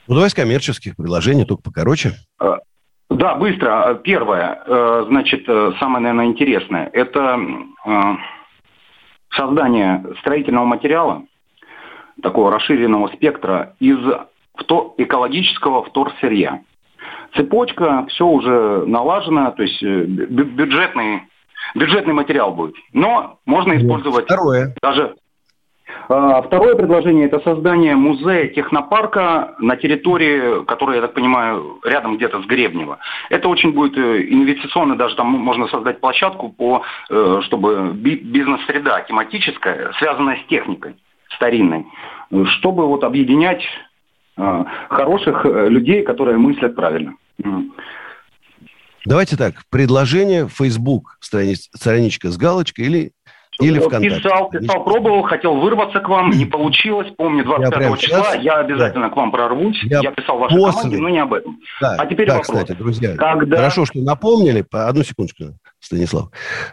Ну, 0.07 0.15
давай 0.15 0.29
с 0.29 0.33
коммерческих 0.33 0.95
предложений, 0.95 1.45
только 1.45 1.63
покороче. 1.63 2.13
Э, 3.11 3.15
да, 3.15 3.35
быстро. 3.35 3.99
Первое, 4.03 4.61
э, 4.65 5.05
значит, 5.07 5.43
э, 5.47 5.73
самое, 5.79 6.01
наверное, 6.03 6.25
интересное, 6.25 6.89
это 6.93 7.39
создание 9.33 10.03
строительного 10.19 10.65
материала, 10.65 11.23
такого 12.21 12.51
расширенного 12.51 13.07
спектра, 13.09 13.75
из 13.79 13.97
экологического 14.97 15.83
вторсырья. 15.83 16.61
Цепочка, 17.35 18.05
все 18.09 18.27
уже 18.27 18.85
налажено, 18.85 19.51
то 19.51 19.63
есть 19.63 19.81
бюджетный 19.81 21.23
бюджетный 21.75 22.13
материал 22.13 22.53
будет. 22.53 22.75
Но 22.93 23.39
можно 23.45 23.77
использовать 23.77 24.25
Второе. 24.25 24.75
даже... 24.81 25.15
А, 26.09 26.41
второе 26.41 26.75
предложение– 26.75 27.25
это 27.27 27.39
создание 27.39 27.95
музея 27.95 28.47
технопарка 28.47 29.55
на 29.59 29.75
территории, 29.77 30.65
которая, 30.65 30.97
я 30.97 31.01
так 31.01 31.13
понимаю, 31.13 31.79
рядом 31.83 32.17
где-то 32.17 32.41
с 32.41 32.45
Гребнево. 32.45 32.99
Это 33.29 33.47
очень 33.47 33.71
будет 33.71 33.97
э, 33.97 34.23
инвестиционно, 34.29 34.97
даже 34.97 35.15
там 35.15 35.27
можно 35.27 35.67
создать 35.67 36.01
площадку, 36.01 36.49
по, 36.49 36.83
э, 37.09 37.39
чтобы 37.43 37.91
бизнес-среда 37.93 39.01
тематическая, 39.01 39.91
связанная 39.99 40.37
с 40.37 40.47
техникой 40.47 40.95
старинной, 41.35 41.85
чтобы 42.57 42.87
вот 42.87 43.03
объединять 43.03 43.63
э, 44.37 44.63
хороших 44.89 45.45
людей, 45.45 46.03
которые 46.03 46.37
мыслят 46.37 46.75
правильно. 46.75 47.15
Давайте 49.03 49.35
так, 49.35 49.55
предложение, 49.71 50.47
Facebook, 50.47 51.17
страниц, 51.21 51.69
страничка 51.73 52.29
с 52.29 52.37
галочкой 52.37 52.85
или, 52.85 53.11
или 53.59 53.79
ВКонтакте. 53.79 54.21
Писал, 54.21 54.49
писал, 54.49 54.83
пробовал, 54.83 55.23
хотел 55.23 55.55
вырваться 55.59 55.99
к 55.99 56.07
вам, 56.07 56.31
не 56.31 56.45
получилось. 56.45 57.11
Помню, 57.17 57.43
25 57.43 57.99
числа 57.99 58.23
сейчас, 58.23 58.43
я 58.43 58.59
обязательно 58.59 59.07
да. 59.07 59.13
к 59.13 59.17
вам 59.17 59.31
прорвусь. 59.31 59.81
Я, 59.83 59.99
я 60.01 60.11
писал 60.11 60.37
вашей 60.37 60.57
после... 60.57 60.81
команде, 60.81 60.97
но 60.97 61.09
не 61.09 61.19
об 61.19 61.33
этом. 61.33 61.59
Да, 61.81 61.95
а 61.97 62.05
теперь 62.05 62.27
да, 62.27 62.37
вопрос. 62.37 62.47
кстати, 62.47 62.77
друзья, 62.77 63.15
Когда... 63.15 63.57
хорошо, 63.57 63.85
что 63.85 63.99
напомнили. 63.99 64.65
Одну 64.71 65.03
секундочку, 65.03 65.57
Станислав. 65.79 66.29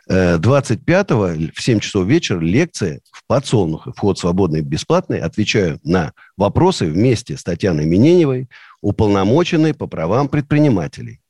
25-го 0.09 1.27
э, 1.29 1.51
в 1.55 1.61
7 1.61 1.81
часов 1.81 2.07
вечера 2.07 2.41
лекция 2.41 3.01
в 3.11 3.27
Подсолнухе. 3.27 3.93
Вход 3.97 4.19
свободный 4.19 4.61
и 4.61 4.63
бесплатный. 4.63 5.21
Отвечаю 5.21 5.81
на 5.85 6.13
вопросы 6.37 6.87
вместе 6.87 7.37
с 7.37 7.43
Татьяной 7.43 7.87
Миненевой, 7.87 8.49
уполномоченной 8.81 9.75
по 9.75 9.87
правам 9.87 10.29
предпринимателей. 10.29 11.21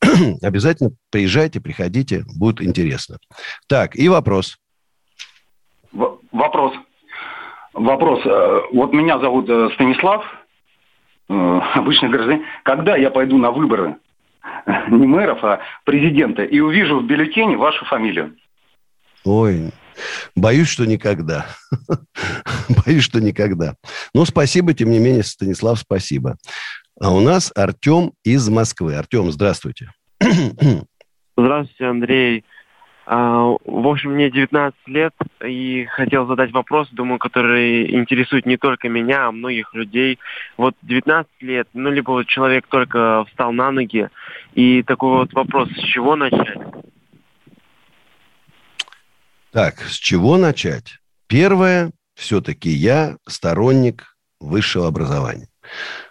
Обязательно 0.42 0.90
приезжайте, 1.10 1.60
приходите, 1.60 2.24
будет 2.34 2.62
интересно. 2.62 3.18
Так, 3.66 3.96
и 3.96 4.08
вопрос. 4.08 4.59
Вопрос. 5.92 6.74
Вопрос. 7.72 8.20
Э, 8.24 8.60
вот 8.72 8.92
меня 8.92 9.18
зовут 9.18 9.48
э, 9.48 9.70
Станислав, 9.74 10.24
э, 11.28 11.60
обычный 11.74 12.08
гражданин. 12.08 12.44
Когда 12.64 12.96
я 12.96 13.10
пойду 13.10 13.38
на 13.38 13.50
выборы 13.50 13.96
не 14.88 15.06
мэров, 15.06 15.42
а 15.44 15.60
президента, 15.84 16.42
и 16.42 16.60
увижу 16.60 16.98
в 16.98 17.06
бюллетене 17.06 17.56
вашу 17.56 17.84
фамилию? 17.84 18.36
Ой, 19.24 19.70
боюсь, 20.34 20.68
что 20.68 20.86
никогда. 20.86 21.46
боюсь, 22.84 23.04
что 23.04 23.20
никогда. 23.20 23.74
Ну, 24.14 24.24
спасибо, 24.24 24.72
тем 24.72 24.90
не 24.90 24.98
менее, 24.98 25.22
Станислав, 25.22 25.78
спасибо. 25.78 26.36
А 27.00 27.12
у 27.14 27.20
нас 27.20 27.52
Артем 27.54 28.12
из 28.24 28.48
Москвы. 28.48 28.94
Артем, 28.94 29.30
здравствуйте. 29.30 29.90
Здравствуйте, 31.36 31.84
Андрей. 31.84 32.44
А, 33.12 33.56
в 33.64 33.88
общем, 33.88 34.12
мне 34.12 34.30
19 34.30 34.78
лет, 34.86 35.12
и 35.44 35.84
хотел 35.86 36.28
задать 36.28 36.52
вопрос, 36.52 36.88
думаю, 36.92 37.18
который 37.18 37.92
интересует 37.92 38.46
не 38.46 38.56
только 38.56 38.88
меня, 38.88 39.26
а 39.26 39.32
многих 39.32 39.74
людей. 39.74 40.20
Вот 40.56 40.76
19 40.82 41.28
лет, 41.40 41.66
ну, 41.72 41.90
либо 41.90 42.12
вот 42.12 42.28
человек 42.28 42.68
только 42.68 43.24
встал 43.24 43.50
на 43.50 43.72
ноги, 43.72 44.08
и 44.54 44.84
такой 44.84 45.10
вот 45.10 45.32
вопрос, 45.32 45.68
с 45.70 45.82
чего 45.82 46.14
начать? 46.14 46.56
Так, 49.50 49.80
с 49.80 49.96
чего 49.98 50.36
начать? 50.36 51.00
Первое, 51.26 51.90
все-таки 52.14 52.68
я 52.70 53.16
сторонник 53.26 54.16
высшего 54.38 54.86
образования. 54.86 55.48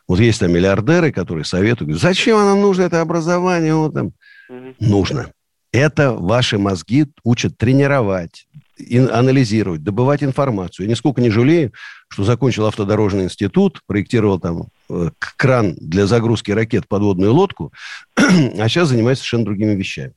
Вот 0.05 0.19
есть 0.19 0.41
там 0.41 0.51
миллиардеры, 0.51 1.13
которые 1.13 1.45
советуют, 1.45 1.91
говорят, 1.91 2.01
зачем 2.01 2.39
нам 2.39 2.59
нужно 2.59 2.81
это 2.81 2.99
образование? 2.99 3.73
Вот 3.73 3.93
там. 3.93 4.11
Угу. 4.49 4.75
Нужно. 4.81 5.31
Это 5.71 6.13
ваши 6.13 6.57
мозги 6.57 7.05
учат 7.23 7.57
тренировать, 7.57 8.47
анализировать, 8.89 9.83
добывать 9.83 10.23
информацию. 10.23 10.85
Я 10.85 10.91
нисколько 10.91 11.21
не 11.21 11.29
жалею, 11.29 11.73
что 12.07 12.23
закончил 12.23 12.65
автодорожный 12.65 13.25
институт, 13.25 13.81
проектировал 13.85 14.39
там 14.39 14.69
э, 14.89 15.11
кран 15.19 15.75
для 15.75 16.07
загрузки 16.07 16.51
ракет 16.51 16.87
подводную 16.87 17.33
лодку, 17.33 17.71
а 18.15 18.67
сейчас 18.67 18.89
занимаюсь 18.89 19.19
совершенно 19.19 19.45
другими 19.45 19.75
вещами. 19.75 20.13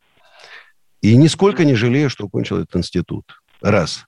И 1.02 1.16
нисколько 1.16 1.64
не 1.64 1.74
жалею, 1.74 2.08
что 2.08 2.26
окончил 2.26 2.58
этот 2.58 2.76
институт. 2.76 3.24
Раз. 3.60 4.06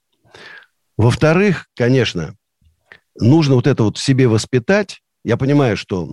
Во-вторых, 0.97 1.67
конечно, 1.75 2.35
нужно 3.19 3.55
вот 3.55 3.67
это 3.67 3.83
вот 3.83 3.97
в 3.97 4.01
себе 4.01 4.27
воспитать, 4.27 5.01
я 5.23 5.37
понимаю, 5.37 5.75
что 5.77 6.07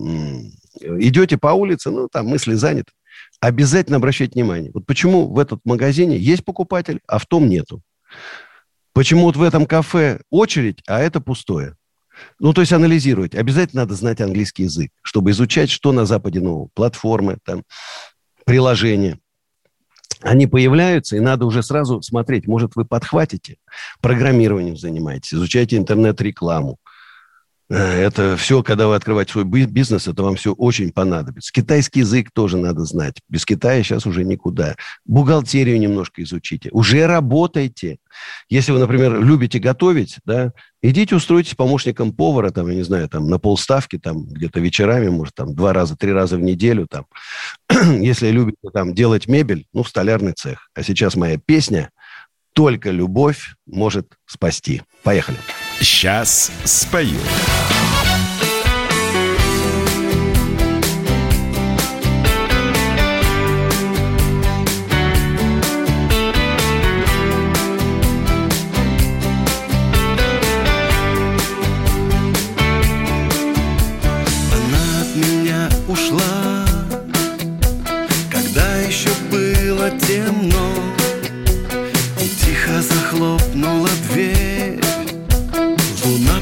идете 0.81 1.37
по 1.37 1.47
улице, 1.47 1.89
ну, 1.89 2.07
там 2.11 2.27
мысли 2.27 2.53
заняты. 2.53 2.91
Обязательно 3.43 3.97
обращайте 3.97 4.35
внимание. 4.35 4.71
Вот 4.73 4.85
почему 4.85 5.27
в 5.27 5.37
этот 5.37 5.59
магазине 5.65 6.17
есть 6.17 6.45
покупатель, 6.45 7.01
а 7.09 7.17
в 7.17 7.25
том 7.25 7.49
нету. 7.49 7.81
Почему 8.93 9.23
вот 9.23 9.35
в 9.35 9.41
этом 9.41 9.65
кафе 9.65 10.21
очередь, 10.29 10.81
а 10.87 11.01
это 11.01 11.19
пустое. 11.19 11.75
Ну, 12.39 12.53
то 12.53 12.61
есть 12.61 12.71
анализировать. 12.71 13.35
Обязательно 13.35 13.81
надо 13.81 13.95
знать 13.95 14.21
английский 14.21 14.63
язык, 14.63 14.91
чтобы 15.01 15.31
изучать, 15.31 15.69
что 15.69 15.91
на 15.91 16.05
Западе 16.05 16.39
нового. 16.39 16.69
Платформы, 16.73 17.37
там, 17.43 17.63
приложения. 18.45 19.19
Они 20.21 20.47
появляются, 20.47 21.17
и 21.17 21.19
надо 21.19 21.45
уже 21.45 21.63
сразу 21.63 22.01
смотреть. 22.01 22.47
Может, 22.47 22.77
вы 22.77 22.85
подхватите, 22.85 23.57
программированием 23.99 24.77
занимаетесь, 24.77 25.33
изучаете 25.33 25.75
интернет-рекламу, 25.75 26.77
это 27.75 28.37
все, 28.37 28.61
когда 28.61 28.87
вы 28.87 28.95
открываете 28.95 29.31
свой 29.31 29.45
бизнес, 29.45 30.07
это 30.07 30.21
вам 30.21 30.35
все 30.35 30.53
очень 30.53 30.91
понадобится. 30.91 31.51
Китайский 31.51 32.01
язык 32.01 32.29
тоже 32.31 32.57
надо 32.57 32.85
знать. 32.85 33.15
Без 33.29 33.45
Китая 33.45 33.81
сейчас 33.81 34.05
уже 34.05 34.23
никуда. 34.23 34.75
Бухгалтерию 35.05 35.79
немножко 35.79 36.21
изучите. 36.21 36.69
Уже 36.71 37.07
работайте. 37.07 37.97
Если 38.47 38.71
вы, 38.71 38.79
например, 38.79 39.19
любите 39.19 39.57
готовить, 39.57 40.17
да, 40.23 40.53
идите 40.83 41.15
устройтесь 41.15 41.55
помощником 41.55 42.13
повара, 42.13 42.51
там, 42.51 42.69
я 42.69 42.75
не 42.75 42.83
знаю, 42.83 43.09
там, 43.09 43.27
на 43.27 43.39
полставки, 43.39 43.97
там, 43.97 44.25
где-то 44.25 44.59
вечерами, 44.59 45.09
может, 45.09 45.33
там, 45.33 45.55
два 45.55 45.73
раза, 45.73 45.95
три 45.95 46.11
раза 46.11 46.37
в 46.37 46.41
неделю, 46.41 46.87
там. 46.87 47.05
Если 48.01 48.29
любите, 48.29 48.57
там, 48.71 48.93
делать 48.93 49.27
мебель, 49.27 49.65
ну, 49.73 49.81
в 49.81 49.89
столярный 49.89 50.33
цех. 50.33 50.69
А 50.75 50.83
сейчас 50.83 51.15
моя 51.15 51.37
песня 51.43 51.89
«Только 52.53 52.91
любовь 52.91 53.55
может 53.65 54.13
спасти». 54.27 54.83
Поехали. 55.01 55.37
Сейчас 55.79 56.51
спою. 56.63 57.19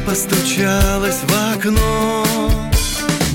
Постучалась 0.06 1.20
в 1.28 1.56
окно. 1.56 2.24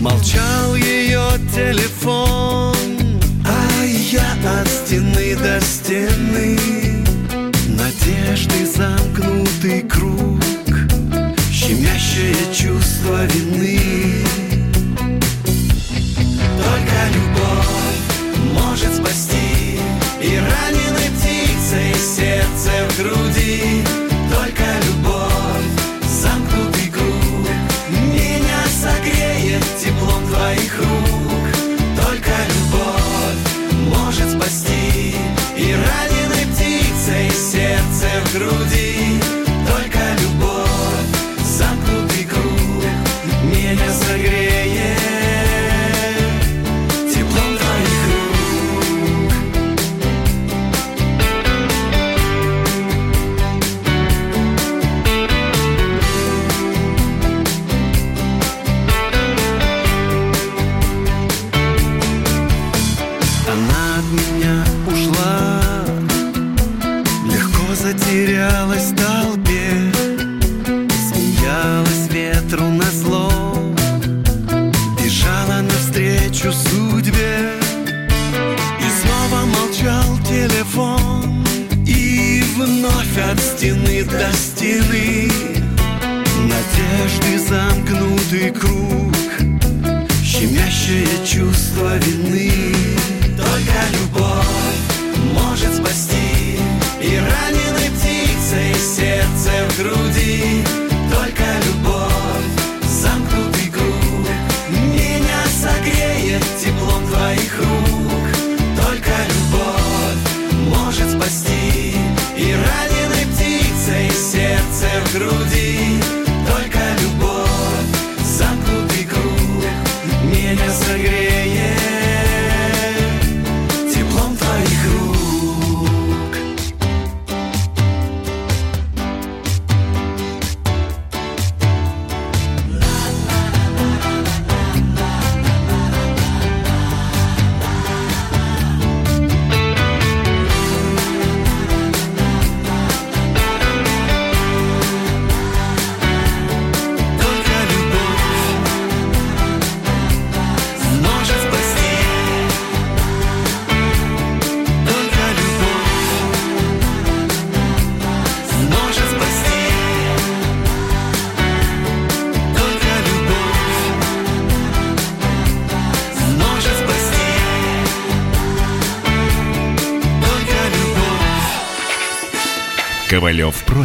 Молчал 0.00 0.74
ее 0.74 1.22
телефон. 1.54 2.74
А 3.44 3.84
я 3.84 4.60
от 4.60 4.68
стены 4.68 5.36
до 5.36 5.60
стены. 5.60 6.58
Надежды 7.68 8.66
замкнутый 8.66 9.82
круг. 9.82 10.42
Щемящее 11.50 12.36
чувство 12.54 13.24
вины. 13.26 13.80
Только 16.58 16.98
любовь 17.14 18.52
может 18.52 18.94
спасти. 18.94 19.78
И 20.20 20.36
раненой 20.36 21.10
птицей 21.16 21.94
сердце 21.94 22.70
в 22.90 22.98
груди 22.98 24.05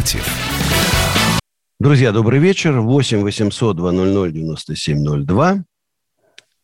против. 0.02 0.26
Друзья, 1.78 2.12
добрый 2.12 2.40
вечер. 2.40 2.80
8 2.80 3.22
800 3.22 3.76
200 3.76 4.32
9702. 4.32 5.64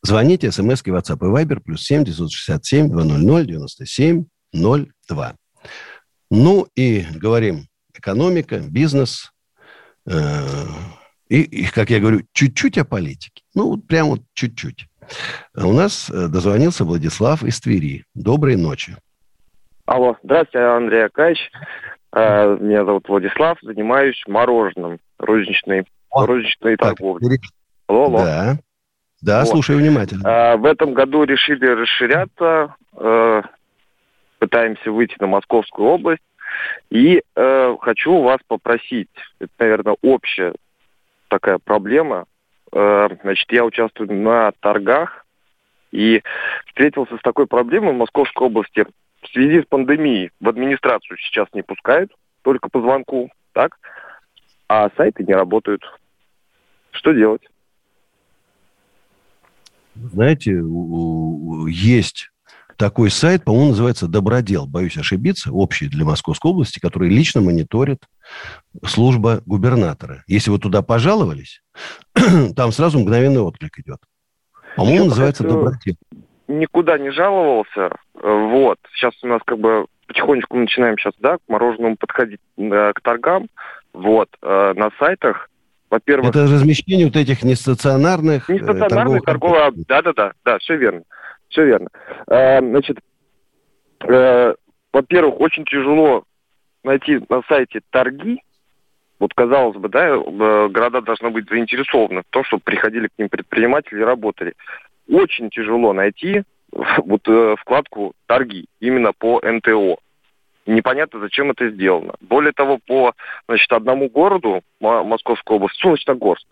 Звоните, 0.02 0.50
смс 0.50 0.82
WhatsApp 0.82 1.18
и 1.20 1.44
Viber, 1.44 1.60
плюс 1.60 1.84
7 1.84 2.04
967 2.04 2.88
200 2.90 3.46
9702. 3.46 5.34
Ну 6.30 6.66
и 6.76 7.04
говорим 7.14 7.66
экономика, 7.94 8.60
бизнес, 8.60 9.32
э, 10.06 10.14
и, 11.28 11.42
и, 11.42 11.66
как 11.66 11.90
я 11.90 12.00
говорю, 12.00 12.22
чуть-чуть 12.32 12.78
о 12.78 12.84
политике. 12.84 13.42
Ну, 13.54 13.70
вот 13.70 13.86
прям 13.86 14.08
вот 14.08 14.20
чуть-чуть. 14.34 14.86
У 15.54 15.72
нас 15.72 16.10
э, 16.10 16.28
дозвонился 16.28 16.84
Владислав 16.84 17.42
из 17.44 17.60
Твери. 17.60 18.04
Доброй 18.14 18.56
ночи. 18.56 18.96
Алло, 19.86 20.16
здравствуйте, 20.22 20.66
Андрей 20.66 21.06
Акач. 21.06 21.38
Э, 22.12 22.56
меня 22.58 22.84
зовут 22.84 23.08
Владислав, 23.08 23.58
занимаюсь 23.62 24.20
мороженым, 24.26 24.98
розничной, 25.18 25.84
О, 26.10 26.26
розничной 26.26 26.76
торговлей. 26.76 27.38
Алло, 27.86 28.04
алло. 28.04 28.18
Да, 28.18 28.56
да 29.20 29.40
вот. 29.40 29.48
слушаю 29.48 29.78
внимательно. 29.78 30.22
А, 30.24 30.56
в 30.56 30.64
этом 30.64 30.94
году 30.94 31.24
решили 31.24 31.66
расширяться, 31.66 32.74
э, 32.96 33.42
пытаемся 34.38 34.90
выйти 34.90 35.16
на 35.20 35.26
Московскую 35.26 35.88
область. 35.88 36.22
И 36.90 37.22
э, 37.36 37.76
хочу 37.80 38.22
вас 38.22 38.38
попросить, 38.46 39.10
это, 39.38 39.52
наверное, 39.58 39.96
общая 40.02 40.54
такая 41.28 41.58
проблема. 41.58 42.24
Э, 42.72 43.08
значит, 43.22 43.52
я 43.52 43.64
участвую 43.66 44.12
на 44.14 44.52
торгах 44.60 45.26
и 45.92 46.22
встретился 46.66 47.16
с 47.18 47.20
такой 47.20 47.46
проблемой 47.46 47.92
в 47.92 47.98
Московской 47.98 48.46
области– 48.46 48.86
в 49.22 49.28
связи 49.28 49.62
с 49.62 49.66
пандемией 49.66 50.30
в 50.40 50.48
администрацию 50.48 51.16
сейчас 51.18 51.48
не 51.52 51.62
пускают, 51.62 52.12
только 52.42 52.68
по 52.68 52.80
звонку, 52.80 53.30
так? 53.52 53.78
А 54.68 54.90
сайты 54.96 55.24
не 55.24 55.34
работают. 55.34 55.82
Что 56.92 57.12
делать? 57.12 57.42
Знаете, 59.94 60.62
есть 61.70 62.30
такой 62.76 63.10
сайт, 63.10 63.44
по-моему, 63.44 63.70
называется 63.70 64.06
«Добродел», 64.06 64.66
боюсь 64.66 64.96
ошибиться, 64.96 65.50
общий 65.50 65.88
для 65.88 66.04
Московской 66.04 66.52
области, 66.52 66.78
который 66.78 67.08
лично 67.08 67.40
мониторит 67.40 68.04
служба 68.84 69.42
губернатора. 69.46 70.22
Если 70.28 70.50
вы 70.50 70.60
туда 70.60 70.82
пожаловались, 70.82 71.62
там 72.56 72.70
сразу 72.70 73.00
мгновенный 73.00 73.40
отклик 73.40 73.80
идет. 73.80 73.98
По-моему, 74.76 75.06
называется 75.06 75.42
«Добродел». 75.42 75.96
Никуда 76.48 76.98
не 76.98 77.10
жаловался. 77.10 77.90
Вот. 78.14 78.78
Сейчас 78.94 79.12
у 79.22 79.28
нас 79.28 79.40
как 79.44 79.58
бы 79.58 79.86
потихонечку 80.06 80.56
начинаем 80.56 80.96
сейчас, 80.98 81.12
да, 81.18 81.36
к 81.36 81.40
мороженому 81.48 81.96
подходить 81.96 82.40
э, 82.56 82.92
к 82.94 83.00
торгам. 83.02 83.48
Вот. 83.92 84.28
Э, 84.42 84.72
на 84.74 84.90
сайтах 84.98 85.48
во-первых... 85.90 86.30
Это 86.30 86.42
размещение 86.42 87.06
вот 87.06 87.16
этих 87.16 87.42
нестационарных... 87.42 88.50
Э, 88.50 88.54
нестационарных 88.54 89.22
торговых... 89.22 89.86
Да-да-да, 89.86 90.32
да, 90.44 90.58
все 90.58 90.76
верно. 90.76 91.02
Все 91.48 91.64
верно. 91.64 91.88
Э, 92.26 92.60
значит, 92.60 92.98
э, 94.00 94.54
во-первых, 94.92 95.40
очень 95.40 95.64
тяжело 95.64 96.24
найти 96.84 97.20
на 97.28 97.42
сайте 97.48 97.80
торги. 97.90 98.42
Вот, 99.18 99.34
казалось 99.34 99.76
бы, 99.76 99.88
да, 99.88 100.16
города 100.68 101.00
должны 101.00 101.30
быть 101.30 101.48
заинтересованы 101.48 102.20
в 102.20 102.30
том, 102.30 102.44
чтобы 102.44 102.62
приходили 102.62 103.08
к 103.08 103.18
ним 103.18 103.28
предприниматели 103.28 104.00
и 104.00 104.04
работали. 104.04 104.54
Очень 105.08 105.50
тяжело 105.50 105.92
найти 105.92 106.42
вот 106.72 107.26
вкладку 107.60 108.12
торги 108.26 108.66
именно 108.80 109.12
по 109.12 109.40
НТО 109.40 109.98
непонятно, 110.68 111.20
зачем 111.20 111.50
это 111.50 111.70
сделано. 111.70 112.14
Более 112.20 112.52
того, 112.52 112.78
по 112.86 113.14
значит, 113.48 113.72
одному 113.72 114.08
городу 114.08 114.62
Московской 114.80 115.56
области, 115.56 115.80
Солнечногорск, 115.80 116.46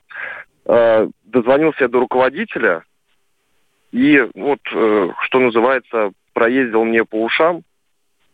э, 0.64 1.08
дозвонился 1.24 1.84
я 1.84 1.88
до 1.88 2.00
руководителя 2.00 2.82
и 3.92 4.26
вот, 4.34 4.60
э, 4.74 5.08
что 5.22 5.38
называется, 5.38 6.12
проездил 6.32 6.84
мне 6.84 7.04
по 7.04 7.22
ушам, 7.22 7.62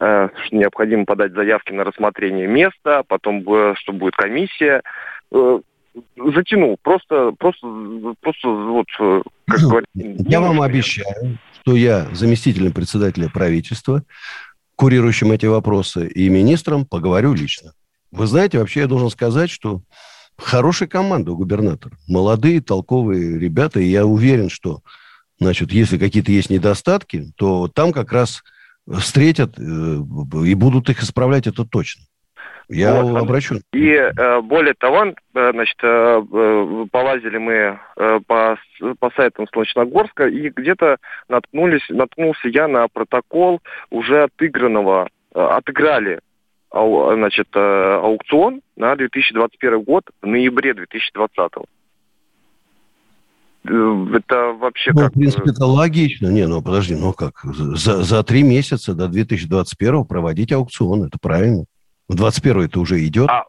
э, 0.00 0.28
необходимо 0.50 1.04
подать 1.04 1.32
заявки 1.32 1.72
на 1.72 1.84
рассмотрение 1.84 2.46
места, 2.46 3.02
потом, 3.06 3.42
э, 3.52 3.74
что 3.76 3.92
будет 3.92 4.16
комиссия. 4.16 4.82
Э, 5.30 5.60
затянул, 6.16 6.78
просто, 6.82 7.32
просто, 7.38 7.66
просто 8.20 8.48
вот, 8.48 8.86
э, 9.00 9.22
как 9.46 9.60
говорится... 9.60 9.90
Я 9.94 10.40
вам 10.40 10.62
обещаю, 10.62 11.38
что 11.60 11.76
я 11.76 12.08
заместителем 12.12 12.72
председателя 12.72 13.28
правительства 13.28 14.02
курирующим 14.76 15.32
эти 15.32 15.46
вопросы, 15.46 16.08
и 16.08 16.28
министром 16.28 16.86
поговорю 16.86 17.34
лично. 17.34 17.72
Вы 18.10 18.26
знаете, 18.26 18.58
вообще 18.58 18.80
я 18.80 18.86
должен 18.86 19.10
сказать, 19.10 19.50
что 19.50 19.82
хорошая 20.36 20.88
команда 20.88 21.32
у 21.32 21.36
губернатора. 21.36 21.96
Молодые, 22.08 22.60
толковые 22.60 23.38
ребята, 23.38 23.80
и 23.80 23.86
я 23.86 24.06
уверен, 24.06 24.50
что, 24.50 24.80
значит, 25.38 25.72
если 25.72 25.98
какие-то 25.98 26.32
есть 26.32 26.50
недостатки, 26.50 27.32
то 27.36 27.68
там 27.68 27.92
как 27.92 28.12
раз 28.12 28.42
встретят 28.98 29.58
э, 29.58 29.62
и 29.62 30.54
будут 30.54 30.90
их 30.90 31.02
исправлять, 31.02 31.46
это 31.46 31.64
точно. 31.64 32.04
Я 32.68 33.02
вот. 33.02 33.22
обращу. 33.22 33.56
И 33.72 33.90
э, 33.90 34.40
более 34.40 34.74
того, 34.74 35.06
э, 35.06 35.50
значит, 35.52 35.76
э, 35.82 36.86
полазили 36.90 37.38
мы 37.38 37.78
по, 38.26 38.58
по 38.98 39.10
сайтам 39.16 39.46
Солнечногорска, 39.52 40.26
и 40.26 40.50
где-то 40.50 40.96
наткнулись, 41.28 41.88
наткнулся 41.88 42.48
я 42.48 42.68
на 42.68 42.88
протокол 42.88 43.60
уже 43.90 44.24
отыгранного, 44.24 45.08
отыграли 45.34 46.20
значит, 46.70 47.48
аукцион 47.54 48.62
на 48.76 48.96
2021 48.96 49.82
год 49.82 50.04
в 50.22 50.26
ноябре 50.26 50.74
2020 50.74 51.52
это 53.64 54.52
вообще 54.58 54.90
ну, 54.92 55.02
как... 55.02 55.10
в 55.10 55.14
принципе, 55.14 55.50
это 55.50 55.66
логично. 55.66 56.28
Не, 56.28 56.46
ну 56.46 56.62
подожди, 56.62 56.96
ну 56.96 57.12
как? 57.12 57.44
За, 57.44 58.02
за 58.02 58.22
три 58.24 58.42
месяца 58.42 58.94
до 58.94 59.08
2021 59.08 60.04
проводить 60.04 60.52
аукцион, 60.52 61.04
это 61.04 61.18
правильно. 61.20 61.64
В 62.12 62.14
21 62.14 62.64
это 62.64 62.78
уже 62.78 63.04
идет. 63.06 63.28
А, 63.30 63.44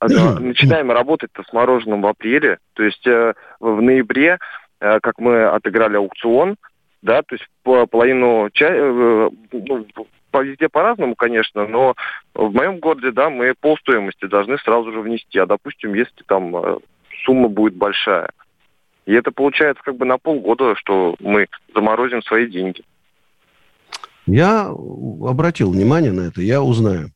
а, 0.00 0.08
начинаем 0.40 0.90
работать-то 0.90 1.44
с 1.44 1.52
мороженым 1.52 2.02
в 2.02 2.06
апреле. 2.06 2.58
То 2.74 2.82
есть 2.82 3.06
э, 3.06 3.34
в 3.60 3.80
ноябре, 3.80 4.38
э, 4.80 4.98
как 5.00 5.18
мы 5.20 5.44
отыграли 5.44 5.96
аукцион, 5.96 6.56
да, 7.00 7.22
то 7.22 7.36
есть 7.36 7.46
по 7.62 7.86
половину 7.86 8.50
чая, 8.52 8.74
э, 8.74 9.30
ну, 9.52 9.86
везде 10.34 10.68
по-разному, 10.68 11.14
конечно, 11.14 11.66
но 11.68 11.94
в 12.34 12.52
моем 12.52 12.80
городе, 12.80 13.12
да, 13.12 13.30
мы 13.30 13.54
полстоимости 13.58 14.24
должны 14.26 14.58
сразу 14.58 14.90
же 14.90 15.00
внести. 15.00 15.38
А, 15.38 15.46
допустим, 15.46 15.94
если 15.94 16.24
там 16.26 16.56
э, 16.56 16.78
сумма 17.24 17.48
будет 17.48 17.74
большая. 17.74 18.30
И 19.06 19.12
это 19.12 19.30
получается 19.30 19.82
как 19.84 19.96
бы 19.96 20.04
на 20.06 20.18
полгода, 20.18 20.74
что 20.74 21.14
мы 21.20 21.46
заморозим 21.72 22.22
свои 22.22 22.48
деньги. 22.48 22.82
Я 24.26 24.66
обратил 24.66 25.70
внимание 25.70 26.10
на 26.10 26.22
это, 26.22 26.42
я 26.42 26.60
узнаю 26.60 27.12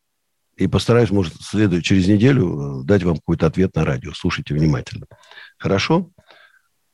и 0.63 0.69
постараюсь, 0.69 1.11
может, 1.11 1.35
следует 1.41 1.85
через 1.85 2.09
неделю 2.09 2.81
э, 2.81 2.85
дать 2.85 3.03
вам 3.03 3.17
какой-то 3.17 3.47
ответ 3.47 3.75
на 3.75 3.85
радио. 3.85 4.13
Слушайте 4.15 4.55
внимательно. 4.55 5.07
Хорошо? 5.59 6.09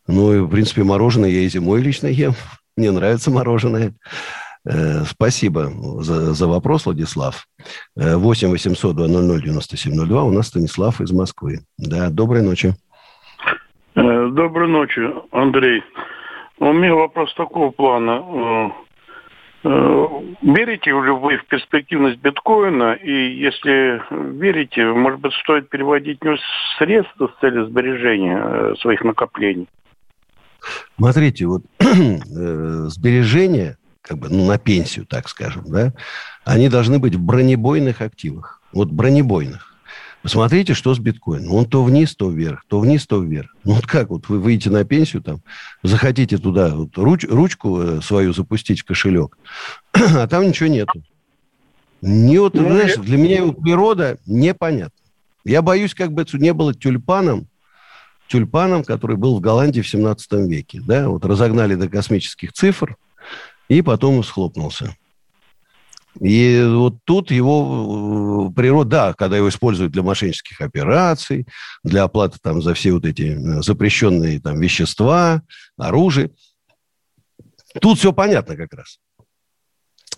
Ну, 0.06 0.32
и, 0.34 0.40
в 0.40 0.48
принципе, 0.48 0.84
мороженое 0.84 1.28
я 1.28 1.40
и 1.40 1.48
зимой 1.48 1.80
лично 1.82 2.06
ем. 2.06 2.34
Мне 2.76 2.90
нравится 2.90 3.30
мороженое. 3.30 3.94
Э, 4.64 5.04
спасибо 5.04 5.70
за, 6.02 6.34
за 6.34 6.48
вопрос, 6.48 6.86
Владислав. 6.86 7.46
8 7.96 8.48
800 8.48 8.96
200 8.96 9.44
9702. 9.44 10.22
У 10.24 10.32
нас 10.32 10.48
Станислав 10.48 11.00
из 11.00 11.12
Москвы. 11.12 11.60
Да, 11.78 12.10
доброй 12.10 12.42
ночи. 12.42 12.74
Э, 13.94 14.28
доброй 14.32 14.68
ночи, 14.68 15.00
Андрей. 15.32 15.82
У 16.58 16.72
меня 16.72 16.94
вопрос 16.94 17.34
такого 17.34 17.70
плана. 17.70 18.72
Э, 19.64 20.06
верите 20.42 20.90
ли 20.90 21.10
вы 21.10 21.36
в 21.36 21.46
перспективность 21.46 22.18
биткоина? 22.20 22.92
И 22.92 23.38
если 23.38 24.02
верите, 24.38 24.84
может 24.86 25.20
быть, 25.20 25.32
стоит 25.42 25.68
переводить 25.68 26.22
него 26.22 26.36
средства 26.78 27.28
с 27.28 27.40
целью 27.40 27.66
сбережения 27.66 28.40
э, 28.40 28.74
своих 28.80 29.02
накоплений? 29.02 29.68
Смотрите, 30.96 31.46
вот 31.46 31.62
э, 31.80 31.84
сбережения, 32.88 33.78
как 34.02 34.18
бы, 34.18 34.28
ну, 34.28 34.46
на 34.46 34.58
пенсию, 34.58 35.06
так 35.06 35.28
скажем, 35.28 35.64
да, 35.66 35.92
они 36.44 36.68
должны 36.68 36.98
быть 36.98 37.14
в 37.14 37.20
бронебойных 37.20 38.00
активах. 38.00 38.60
Вот 38.72 38.90
бронебойных. 38.90 39.67
Посмотрите, 40.22 40.74
что 40.74 40.94
с 40.94 40.98
биткоином. 40.98 41.54
Он 41.54 41.64
то 41.64 41.84
вниз, 41.84 42.14
то 42.16 42.28
вверх, 42.28 42.64
то 42.68 42.80
вниз, 42.80 43.06
то 43.06 43.22
вверх. 43.22 43.54
Ну 43.64 43.74
вот 43.74 43.86
как 43.86 44.10
вот 44.10 44.28
вы 44.28 44.40
выйдете 44.40 44.70
на 44.70 44.84
пенсию, 44.84 45.22
там, 45.22 45.40
захотите 45.82 46.38
туда 46.38 46.74
вот, 46.74 46.98
руч, 46.98 47.24
ручку 47.28 47.80
э, 47.80 48.00
свою 48.02 48.32
запустить 48.32 48.80
в 48.80 48.84
кошелек, 48.84 49.38
а 49.92 50.26
там 50.26 50.48
ничего 50.48 50.68
нету. 50.68 51.02
Не 52.00 52.38
вот, 52.38 52.54
ну, 52.54 52.68
знаешь, 52.68 52.96
для 52.96 53.16
меня 53.16 53.38
его 53.38 53.52
природа 53.52 54.18
непонятна. 54.26 54.92
Я 55.44 55.62
боюсь, 55.62 55.94
как 55.94 56.12
бы 56.12 56.22
это 56.22 56.36
не 56.36 56.52
было 56.52 56.74
тюльпаном, 56.74 57.48
тюльпаном, 58.28 58.84
который 58.84 59.16
был 59.16 59.36
в 59.36 59.40
Голландии 59.40 59.80
в 59.80 59.88
17 59.88 60.32
веке. 60.48 60.80
Да? 60.84 61.08
Вот 61.08 61.24
разогнали 61.24 61.74
до 61.74 61.88
космических 61.88 62.52
цифр, 62.52 62.96
и 63.68 63.82
потом 63.82 64.22
схлопнулся. 64.22 64.96
И 66.20 66.64
вот 66.68 66.96
тут 67.04 67.30
его 67.30 68.48
э, 68.50 68.54
природа, 68.54 68.90
да, 68.90 69.14
когда 69.14 69.36
его 69.36 69.48
используют 69.48 69.92
для 69.92 70.02
мошеннических 70.02 70.60
операций, 70.60 71.46
для 71.84 72.04
оплаты 72.04 72.38
там 72.42 72.60
за 72.60 72.74
все 72.74 72.92
вот 72.92 73.04
эти 73.04 73.36
э, 73.36 73.62
запрещенные 73.62 74.40
там 74.40 74.58
вещества, 74.58 75.42
оружие. 75.76 76.30
Тут 77.80 77.98
все 77.98 78.12
понятно 78.12 78.56
как 78.56 78.72
раз. 78.74 78.98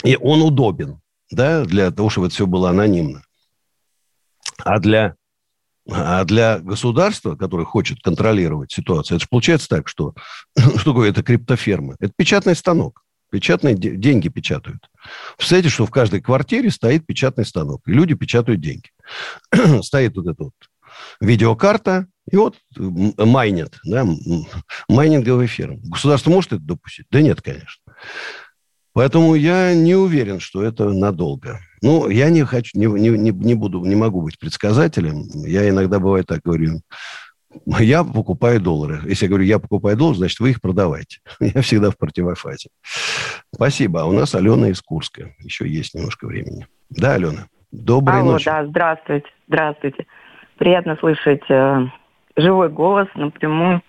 И 0.03 0.17
он 0.17 0.41
удобен, 0.43 1.01
да, 1.31 1.65
для 1.65 1.91
того, 1.91 2.09
чтобы 2.09 2.29
это 2.29 2.35
все 2.35 2.47
было 2.47 2.71
анонимно. 2.71 3.23
А 4.65 4.79
для, 4.79 5.17
а 5.91 6.25
для 6.25 6.61
государства, 6.61 7.37
которое 7.37 7.65
хочет 7.65 8.01
контролировать 8.01 8.73
ситуацию, 8.73 9.17
это 9.17 9.25
же 9.25 9.29
получается 9.29 9.69
так, 9.69 9.89
что, 9.89 10.15
что 10.57 10.93
такое 10.93 11.11
это 11.11 11.23
криптоферма? 11.23 11.97
Это 12.01 12.13
печатный 12.17 12.57
станок. 12.57 13.03
Печатные 13.31 13.75
деньги 13.75 14.29
печатают. 14.29 14.91
Представляете, 15.37 15.71
что 15.71 15.87
в 15.87 15.91
каждой 15.91 16.21
квартире 16.21 16.71
стоит 16.71 17.07
печатный 17.07 17.47
станок, 17.47 17.83
и 17.87 17.93
люди 17.93 18.15
печатают 18.15 18.61
деньги. 18.61 18.91
Стоит 19.83 20.17
вот 20.17 20.27
эта 20.27 20.45
вот 20.45 20.55
видеокарта, 21.21 22.07
и 22.31 22.37
вот 22.37 22.57
майнят, 22.77 23.79
да, 23.85 24.07
майнинговая 24.89 25.47
ферма. 25.47 25.79
Государство 25.83 26.31
может 26.31 26.53
это 26.53 26.63
допустить? 26.63 27.07
Да 27.11 27.23
нет, 27.23 27.41
конечно. 27.41 27.83
Поэтому 28.93 29.35
я 29.37 29.75
не 29.75 29.95
уверен, 29.95 30.41
что 30.41 30.63
это 30.65 30.91
надолго. 30.91 31.61
Ну, 31.81 32.09
я 32.09 32.29
не 32.29 32.45
хочу, 32.45 32.77
не, 32.77 32.87
не, 32.87 33.31
не 33.31 33.55
буду, 33.55 33.85
не 33.85 33.95
могу 33.95 34.23
быть 34.23 34.39
предсказателем. 34.39 35.29
Я 35.47 35.69
иногда 35.69 36.01
бывает 36.01 36.27
так 36.27 36.41
говорю. 36.43 36.81
Я 37.67 38.05
покупаю 38.05 38.61
доллары. 38.61 39.01
Если 39.05 39.27
я 39.27 39.29
говорю, 39.29 39.45
я 39.45 39.59
покупаю 39.59 39.97
доллары, 39.97 40.19
значит, 40.19 40.41
вы 40.41 40.51
их 40.51 40.61
продавайте. 40.61 41.19
Я 41.41 41.63
всегда 41.63 41.91
в 41.91 41.99
противофазе. 41.99 42.69
Спасибо. 43.53 44.03
А 44.03 44.05
у 44.05 44.13
нас 44.13 44.35
Алена 44.35 44.69
из 44.69 44.81
Курска. 44.81 45.35
Еще 45.41 45.67
есть 45.69 45.95
немножко 45.95 46.27
времени. 46.27 46.67
Да, 46.91 47.15
Алена? 47.15 47.49
Доброй 47.73 48.21
Алло, 48.21 48.33
ночи. 48.33 48.45
да, 48.45 48.65
здравствуйте. 48.67 49.29
Здравствуйте. 49.49 50.07
Приятно 50.59 50.97
слышать 51.01 51.43
э, 51.49 51.87
живой 52.37 52.69
голос 52.69 53.09
напрямую. 53.15 53.83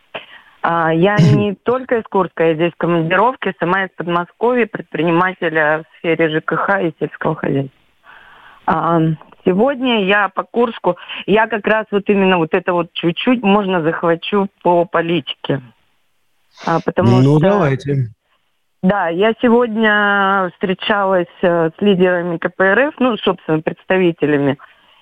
А, 0.62 0.94
я 0.94 1.16
не 1.36 1.56
только 1.56 2.00
из 2.00 2.04
Курска, 2.06 2.48
я 2.48 2.56
здесь 2.56 2.74
в 2.74 2.78
командировке, 2.78 3.54
сама 3.60 3.86
из 3.86 3.90
Подмосковья, 3.96 4.66
предпринимателя 4.66 5.84
в 5.84 5.98
сфере 6.00 6.30
ЖКХ 6.30 6.82
и 6.82 6.96
сельского 7.00 7.36
хозяйства. 7.36 7.78
А, 8.66 9.00
сегодня 9.46 10.06
я 10.06 10.30
по 10.30 10.44
Курску, 10.44 10.98
я 11.26 11.48
как 11.48 11.66
раз 11.68 11.86
вот 11.92 12.10
именно 12.10 12.38
вот 12.38 12.54
это 12.54 12.74
вот 12.74 12.94
чуть-чуть 12.94 13.44
можно 13.44 13.82
захвачу 13.82 14.48
по 14.64 14.86
политике. 14.86 15.62
А, 16.66 16.80
потому 16.84 17.22
ну, 17.22 17.38
что... 17.38 17.50
давайте. 17.50 18.10
Да, 18.84 19.10
я 19.10 19.34
сегодня 19.42 20.50
встречалась 20.54 21.28
э, 21.44 21.70
с 21.70 21.82
лидерами 21.82 22.38
КПРФ, 22.38 22.96
ну, 23.00 23.16
собственно, 23.18 23.62
представителями, 23.62 24.58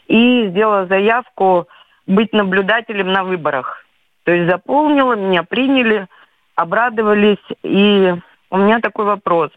и 0.08 0.50
сделала 0.50 0.86
заявку 0.86 1.68
быть 2.06 2.34
наблюдателем 2.34 3.12
на 3.14 3.24
выборах. 3.24 3.86
То 4.26 4.34
есть 4.34 4.50
заполнила, 4.50 5.14
меня 5.14 5.44
приняли, 5.44 6.08
обрадовались. 6.56 7.38
И 7.64 8.14
у 8.50 8.58
меня 8.58 8.80
такой 8.80 9.06
вопрос. 9.06 9.52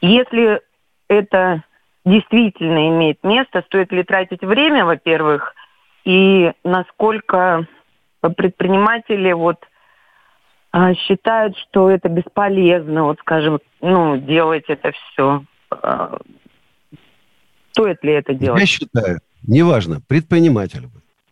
Если 0.00 0.62
это 1.08 1.62
действительно 2.04 2.88
имеет 2.88 3.22
место, 3.22 3.62
стоит 3.66 3.92
ли 3.92 4.02
тратить 4.02 4.42
время, 4.42 4.84
во-первых, 4.84 5.54
и 6.04 6.52
насколько 6.62 7.66
предприниматели 8.36 9.32
вот 9.32 9.58
а, 10.70 10.94
считают, 10.94 11.56
что 11.56 11.90
это 11.90 12.08
бесполезно, 12.08 13.04
вот 13.04 13.18
скажем, 13.20 13.60
ну, 13.80 14.16
делать 14.16 14.64
это 14.68 14.92
все. 14.92 15.44
А, 15.70 16.18
стоит 17.72 18.02
ли 18.02 18.12
это 18.12 18.34
делать? 18.34 18.60
Я 18.60 18.66
считаю, 18.66 19.20
неважно, 19.46 20.00
предприниматель, 20.06 20.88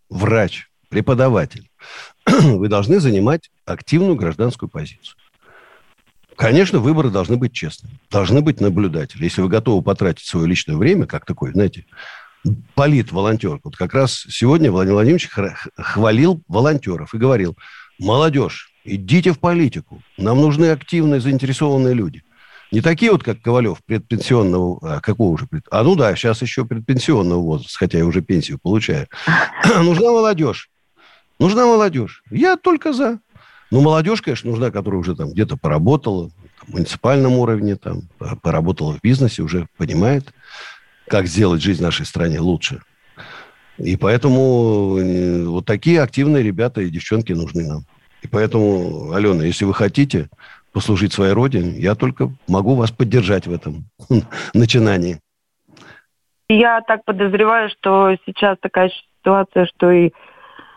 врач, 0.09 0.69
преподаватель, 0.89 1.69
вы 2.25 2.67
должны 2.67 2.99
занимать 2.99 3.49
активную 3.65 4.15
гражданскую 4.15 4.69
позицию. 4.69 5.17
Конечно, 6.35 6.79
выборы 6.79 7.09
должны 7.09 7.37
быть 7.37 7.53
честными, 7.53 7.99
должны 8.09 8.41
быть 8.41 8.59
наблюдатели. 8.59 9.23
Если 9.23 9.41
вы 9.41 9.49
готовы 9.49 9.81
потратить 9.81 10.25
свое 10.25 10.47
личное 10.47 10.75
время, 10.75 11.05
как 11.05 11.25
такой, 11.25 11.51
знаете, 11.51 11.85
полит-волонтер. 12.75 13.59
Вот 13.63 13.75
как 13.75 13.93
раз 13.93 14.25
сегодня 14.29 14.71
Владимир 14.71 14.95
Владимирович 14.95 15.29
хвалил 15.77 16.41
волонтеров 16.47 17.13
и 17.13 17.17
говорил, 17.17 17.57
молодежь, 17.99 18.71
идите 18.83 19.31
в 19.31 19.39
политику, 19.39 20.01
нам 20.17 20.41
нужны 20.41 20.71
активные, 20.71 21.21
заинтересованные 21.21 21.93
люди. 21.93 22.23
Не 22.71 22.81
такие 22.81 23.11
вот, 23.11 23.23
как 23.23 23.39
Ковалев, 23.39 23.77
предпенсионного, 23.85 24.95
а 24.95 24.99
какого 24.99 25.33
уже? 25.33 25.47
А 25.69 25.83
ну 25.83 25.95
да, 25.95 26.15
сейчас 26.15 26.41
еще 26.41 26.65
предпенсионного 26.65 27.39
возраста, 27.39 27.77
хотя 27.77 27.99
я 27.99 28.05
уже 28.05 28.21
пенсию 28.21 28.57
получаю. 28.59 29.07
Нужна 29.83 30.11
молодежь. 30.11 30.71
Нужна 31.39 31.67
молодежь. 31.67 32.23
Я 32.31 32.57
только 32.57 32.91
за. 32.91 33.19
Ну, 33.73 33.81
молодежь, 33.81 34.21
конечно, 34.21 34.51
нужна, 34.51 34.69
которая 34.69 34.99
уже 34.99 35.15
там 35.15 35.31
где-то 35.31 35.57
поработала, 35.57 36.29
в 36.67 36.73
муниципальном 36.73 37.33
уровне, 37.33 37.75
там, 37.75 38.03
поработала 38.43 38.93
в 38.93 39.01
бизнесе, 39.01 39.41
уже 39.41 39.65
понимает, 39.77 40.31
как 41.07 41.25
сделать 41.25 41.63
жизнь 41.63 41.81
нашей 41.81 42.05
стране 42.05 42.39
лучше. 42.39 42.83
И 43.79 43.97
поэтому 43.97 44.99
э, 44.99 45.45
вот 45.45 45.65
такие 45.65 46.03
активные 46.03 46.43
ребята 46.43 46.81
и 46.81 46.91
девчонки 46.91 47.33
нужны 47.33 47.67
нам. 47.67 47.85
И 48.21 48.27
поэтому, 48.27 49.11
Алена, 49.11 49.43
если 49.43 49.65
вы 49.65 49.73
хотите 49.73 50.29
послужить 50.71 51.11
своей 51.11 51.33
родине, 51.33 51.71
я 51.79 51.95
только 51.95 52.29
могу 52.47 52.75
вас 52.75 52.91
поддержать 52.91 53.47
в 53.47 53.51
этом 53.51 53.85
начинании. 54.53 55.19
Я 56.47 56.81
так 56.81 57.05
подозреваю, 57.05 57.71
что 57.71 58.15
сейчас 58.27 58.55
такая 58.61 58.91
ситуация, 59.17 59.65
что 59.65 59.89
и 59.89 60.11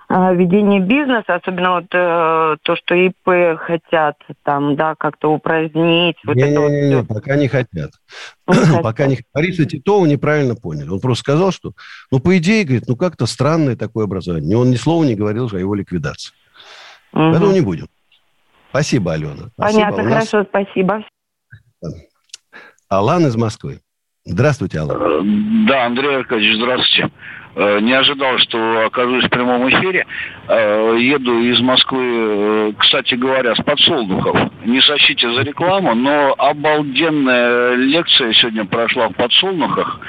ведение 0.08 0.80
бизнеса, 0.80 1.34
особенно 1.34 1.74
вот 1.76 1.86
э, 1.92 2.56
то, 2.62 2.76
что 2.76 2.94
ИП 2.94 3.58
хотят 3.58 4.16
там, 4.44 4.76
да, 4.76 4.94
как-то 4.94 5.32
упразднить. 5.32 6.16
Вот 6.24 6.36
не, 6.36 6.42
это 6.42 6.60
не, 6.60 6.82
не, 6.82 6.94
не, 6.94 7.04
пока 7.04 7.36
не 7.36 7.48
хотят. 7.48 7.90
Не 8.46 8.80
пока 8.82 9.06
не 9.06 9.18
Бориса 9.34 9.64
Титова 9.64 10.06
неправильно 10.06 10.54
поняли. 10.54 10.88
Он 10.88 11.00
просто 11.00 11.22
сказал, 11.22 11.50
что, 11.50 11.72
ну, 12.12 12.20
по 12.20 12.36
идее, 12.38 12.64
говорит, 12.64 12.84
ну, 12.86 12.96
как-то 12.96 13.26
странное 13.26 13.74
такое 13.74 14.04
образование. 14.04 14.56
Он 14.56 14.70
ни 14.70 14.76
слова 14.76 15.02
не 15.02 15.16
говорил 15.16 15.48
о 15.52 15.58
его 15.58 15.74
ликвидации. 15.74 16.32
Угу. 17.12 17.22
Поэтому 17.22 17.52
не 17.52 17.60
будем. 17.60 17.88
Спасибо, 18.70 19.12
Алена. 19.12 19.50
Понятно, 19.56 20.02
нас... 20.04 20.28
хорошо, 20.30 20.48
спасибо. 20.48 21.04
Алан 22.88 23.26
из 23.26 23.34
Москвы. 23.36 23.80
Здравствуйте, 24.24 24.80
Алан. 24.80 24.96
Э, 24.96 25.66
да, 25.68 25.86
Андрей 25.86 26.16
Аркадьевич, 26.16 26.58
здравствуйте. 26.58 27.12
Э, 27.58 27.80
не 27.80 27.94
ожидал, 27.94 28.36
что 28.38 28.84
окажусь 28.84 29.24
в 29.24 29.30
прямом 29.30 29.66
эфире. 29.70 30.06
Э, 30.46 30.94
еду 30.98 31.40
из 31.40 31.58
Москвы, 31.60 32.74
кстати 32.78 33.14
говоря, 33.14 33.54
с 33.54 33.62
подсолнухов. 33.62 34.38
Не 34.66 34.82
сочтите 34.82 35.30
за 35.30 35.40
рекламу, 35.40 35.94
но 35.94 36.34
обалденная 36.36 37.76
лекция 37.76 38.34
сегодня 38.34 38.66
прошла 38.66 39.08
в 39.08 39.14
подсолнухах. 39.14 40.00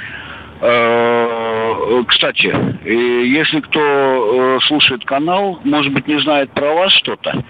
Кстати, 2.08 2.52
если 2.84 3.60
кто 3.60 4.60
слушает 4.64 5.06
канал, 5.06 5.60
может 5.64 5.94
быть, 5.94 6.08
не 6.08 6.20
знает 6.20 6.50
про 6.52 6.74
вас 6.74 6.92
что-то, 6.94 7.44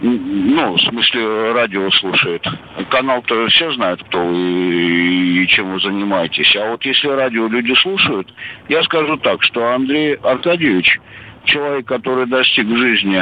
ну, 0.00 0.74
в 0.74 0.80
смысле, 0.80 1.52
радио 1.52 1.90
слушает. 1.90 2.46
Канал-то 2.90 3.48
все 3.48 3.72
знают, 3.72 4.02
кто 4.04 4.24
вы 4.24 5.42
и 5.42 5.46
чем 5.48 5.72
вы 5.72 5.80
занимаетесь. 5.80 6.54
А 6.56 6.70
вот 6.70 6.84
если 6.84 7.08
радио 7.08 7.48
люди 7.48 7.74
слушают, 7.74 8.32
я 8.68 8.82
скажу 8.84 9.16
так, 9.16 9.42
что 9.42 9.72
Андрей 9.72 10.14
Аркадьевич, 10.14 11.00
человек, 11.44 11.86
который 11.86 12.26
достиг 12.26 12.66
в 12.66 12.76
жизни 12.76 13.20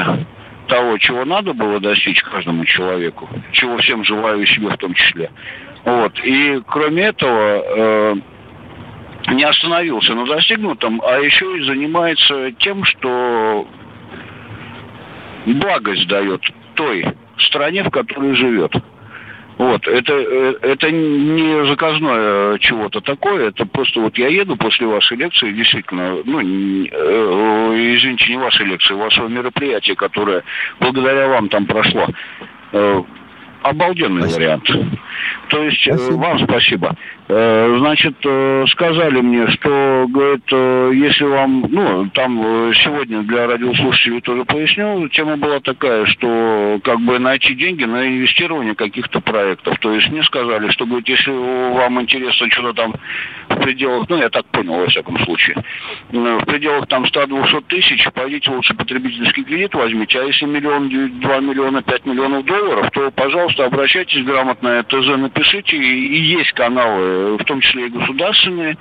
того, 0.68 0.98
чего 0.98 1.24
надо 1.24 1.54
было 1.54 1.80
достичь 1.80 2.22
каждому 2.22 2.64
человеку, 2.64 3.28
чего 3.52 3.78
всем 3.78 4.04
желаю 4.04 4.44
себе 4.46 4.68
в 4.68 4.76
том 4.76 4.92
числе. 4.92 5.30
Вот. 5.84 6.12
И 6.24 6.60
кроме 6.66 7.04
этого, 7.04 7.62
э, 7.64 8.14
не 9.28 9.44
остановился 9.44 10.14
на 10.14 10.26
достигнутом, 10.26 11.00
а 11.02 11.18
еще 11.20 11.58
и 11.58 11.62
занимается 11.62 12.52
тем, 12.58 12.84
что 12.84 13.66
благость 15.46 16.06
дает 16.08 16.42
той 16.76 17.04
стране, 17.38 17.82
в 17.82 17.90
которой 17.90 18.34
живет. 18.34 18.72
Вот, 19.58 19.88
это, 19.88 20.12
э, 20.12 20.54
это 20.60 20.90
не 20.90 21.66
заказное 21.66 22.58
чего-то 22.58 23.00
такое, 23.00 23.48
это 23.48 23.64
просто 23.64 24.00
вот 24.00 24.18
я 24.18 24.28
еду 24.28 24.56
после 24.56 24.86
вашей 24.86 25.16
лекции, 25.16 25.50
действительно, 25.52 26.18
ну, 26.24 26.40
э, 26.40 26.44
извините, 27.96 28.30
не 28.30 28.36
вашей 28.36 28.66
лекции, 28.66 28.92
вашего 28.92 29.28
мероприятия, 29.28 29.94
которое 29.94 30.44
благодаря 30.78 31.28
вам 31.28 31.48
там 31.48 31.64
прошло. 31.64 32.06
Э, 32.72 33.02
обалденный 33.62 34.22
спасибо. 34.22 34.40
вариант. 34.40 34.70
То 35.48 35.62
есть 35.62 35.88
э, 35.88 35.96
спасибо. 35.96 36.16
вам 36.16 36.38
спасибо. 36.40 36.96
Э, 37.28 37.76
значит, 37.78 38.14
э, 38.24 38.64
сказали 38.68 39.20
мне, 39.20 39.48
что, 39.48 40.06
говорит, 40.08 40.44
если 40.96 41.24
вам, 41.24 41.66
ну, 41.68 42.08
там 42.10 42.72
сегодня 42.74 43.22
для 43.22 43.46
радиослушателей 43.48 44.20
тоже 44.20 44.44
пояснил, 44.44 45.08
тема 45.08 45.36
была 45.36 45.58
такая, 45.60 46.06
что 46.06 46.78
как 46.84 47.00
бы 47.00 47.18
найти 47.18 47.54
деньги 47.54 47.84
на 47.84 48.06
инвестирование 48.06 48.74
каких-то 48.74 49.20
проектов. 49.20 49.78
То 49.80 49.92
есть 49.92 50.08
мне 50.10 50.22
сказали, 50.22 50.70
что, 50.70 50.86
говорит, 50.86 51.08
если 51.08 51.30
вам 51.30 52.00
интересно 52.00 52.48
что-то 52.50 52.72
там 52.74 52.94
в 53.48 53.56
пределах, 53.60 54.08
ну, 54.08 54.18
я 54.18 54.28
так 54.28 54.46
понял, 54.46 54.74
во 54.74 54.86
всяком 54.86 55.18
случае, 55.24 55.56
в 56.10 56.44
пределах 56.44 56.86
там 56.86 57.04
100-200 57.04 57.64
тысяч, 57.68 58.06
пойдите 58.14 58.50
лучше 58.50 58.74
потребительский 58.74 59.42
кредит 59.42 59.74
возьмите, 59.74 60.20
а 60.20 60.24
если 60.24 60.46
миллион, 60.46 60.88
2 60.88 61.40
миллиона, 61.40 61.82
5 61.82 62.06
миллионов 62.06 62.44
долларов, 62.44 62.88
то, 62.92 63.10
пожалуйста, 63.10 63.64
обращайтесь 63.64 64.24
грамотно, 64.24 64.84
ТЗ 64.84 65.16
напишите, 65.16 65.76
и 65.76 66.18
есть 66.18 66.52
каналы, 66.52 67.15
в 67.38 67.44
том 67.44 67.60
числе 67.60 67.86
и 67.86 67.90
государственные, 67.90 68.76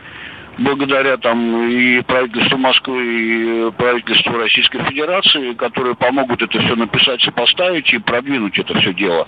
благодаря 0.57 1.17
там 1.17 1.67
и 1.67 2.01
правительству 2.01 2.57
Москвы, 2.57 3.03
и 3.03 3.71
правительству 3.71 4.37
Российской 4.37 4.83
Федерации, 4.83 5.53
которые 5.53 5.95
помогут 5.95 6.41
это 6.41 6.59
все 6.59 6.75
написать, 6.75 7.25
и 7.27 7.31
поставить 7.31 7.93
и 7.93 7.97
продвинуть 7.99 8.57
это 8.57 8.77
все 8.79 8.93
дело. 8.93 9.27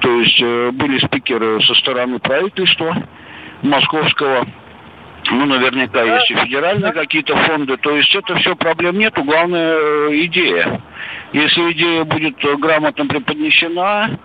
То 0.00 0.20
есть 0.20 0.40
э, 0.40 0.70
были 0.72 0.98
спикеры 0.98 1.60
со 1.62 1.74
стороны 1.74 2.18
правительства 2.18 2.96
московского, 3.62 4.46
ну, 5.30 5.44
наверняка 5.44 6.02
есть 6.02 6.30
и 6.30 6.34
федеральные 6.34 6.92
какие-то 6.92 7.36
фонды. 7.36 7.76
То 7.76 7.94
есть 7.96 8.14
это 8.14 8.36
все 8.36 8.56
проблем 8.56 8.98
нету. 8.98 9.22
Главное 9.22 9.74
э, 9.74 10.24
идея. 10.24 10.80
Если 11.32 11.72
идея 11.72 12.04
будет 12.04 12.36
грамотно 12.58 13.06
преподнесена, 13.06 14.18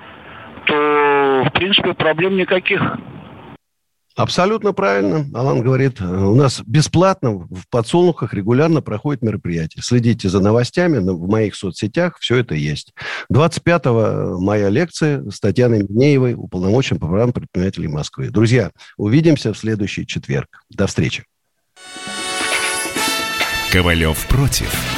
то, 0.66 1.44
в 1.46 1.52
принципе, 1.52 1.94
проблем 1.94 2.38
никаких. 2.38 2.82
Абсолютно 4.16 4.72
правильно. 4.72 5.26
Алан 5.34 5.62
говорит, 5.62 6.00
у 6.00 6.36
нас 6.36 6.62
бесплатно 6.66 7.32
в 7.32 7.64
подсолнухах 7.70 8.34
регулярно 8.34 8.82
проходит 8.82 9.22
мероприятие. 9.22 9.84
Следите 9.84 10.30
за 10.30 10.40
новостями 10.40 11.00
в 11.00 11.28
моих 11.28 11.54
соцсетях, 11.56 12.18
все 12.20 12.38
это 12.38 12.56
есть. 12.56 12.94
25 13.30 13.86
моя 14.40 14.70
лекция 14.70 15.30
с 15.30 15.42
Татьяной 15.42 15.84
Минеевой, 15.84 16.34
уполномоченным 16.34 17.02
по 17.02 17.08
правам 17.08 17.34
предпринимателей 17.34 17.90
Москвы. 17.90 18.30
Друзья, 18.30 18.72
увидимся 18.96 19.52
в 19.52 19.58
следующий 19.58 20.08
четверг. 20.08 20.64
До 20.70 20.88
встречи. 20.88 21.26
Ковалев 23.72 24.26
против. 24.28 24.95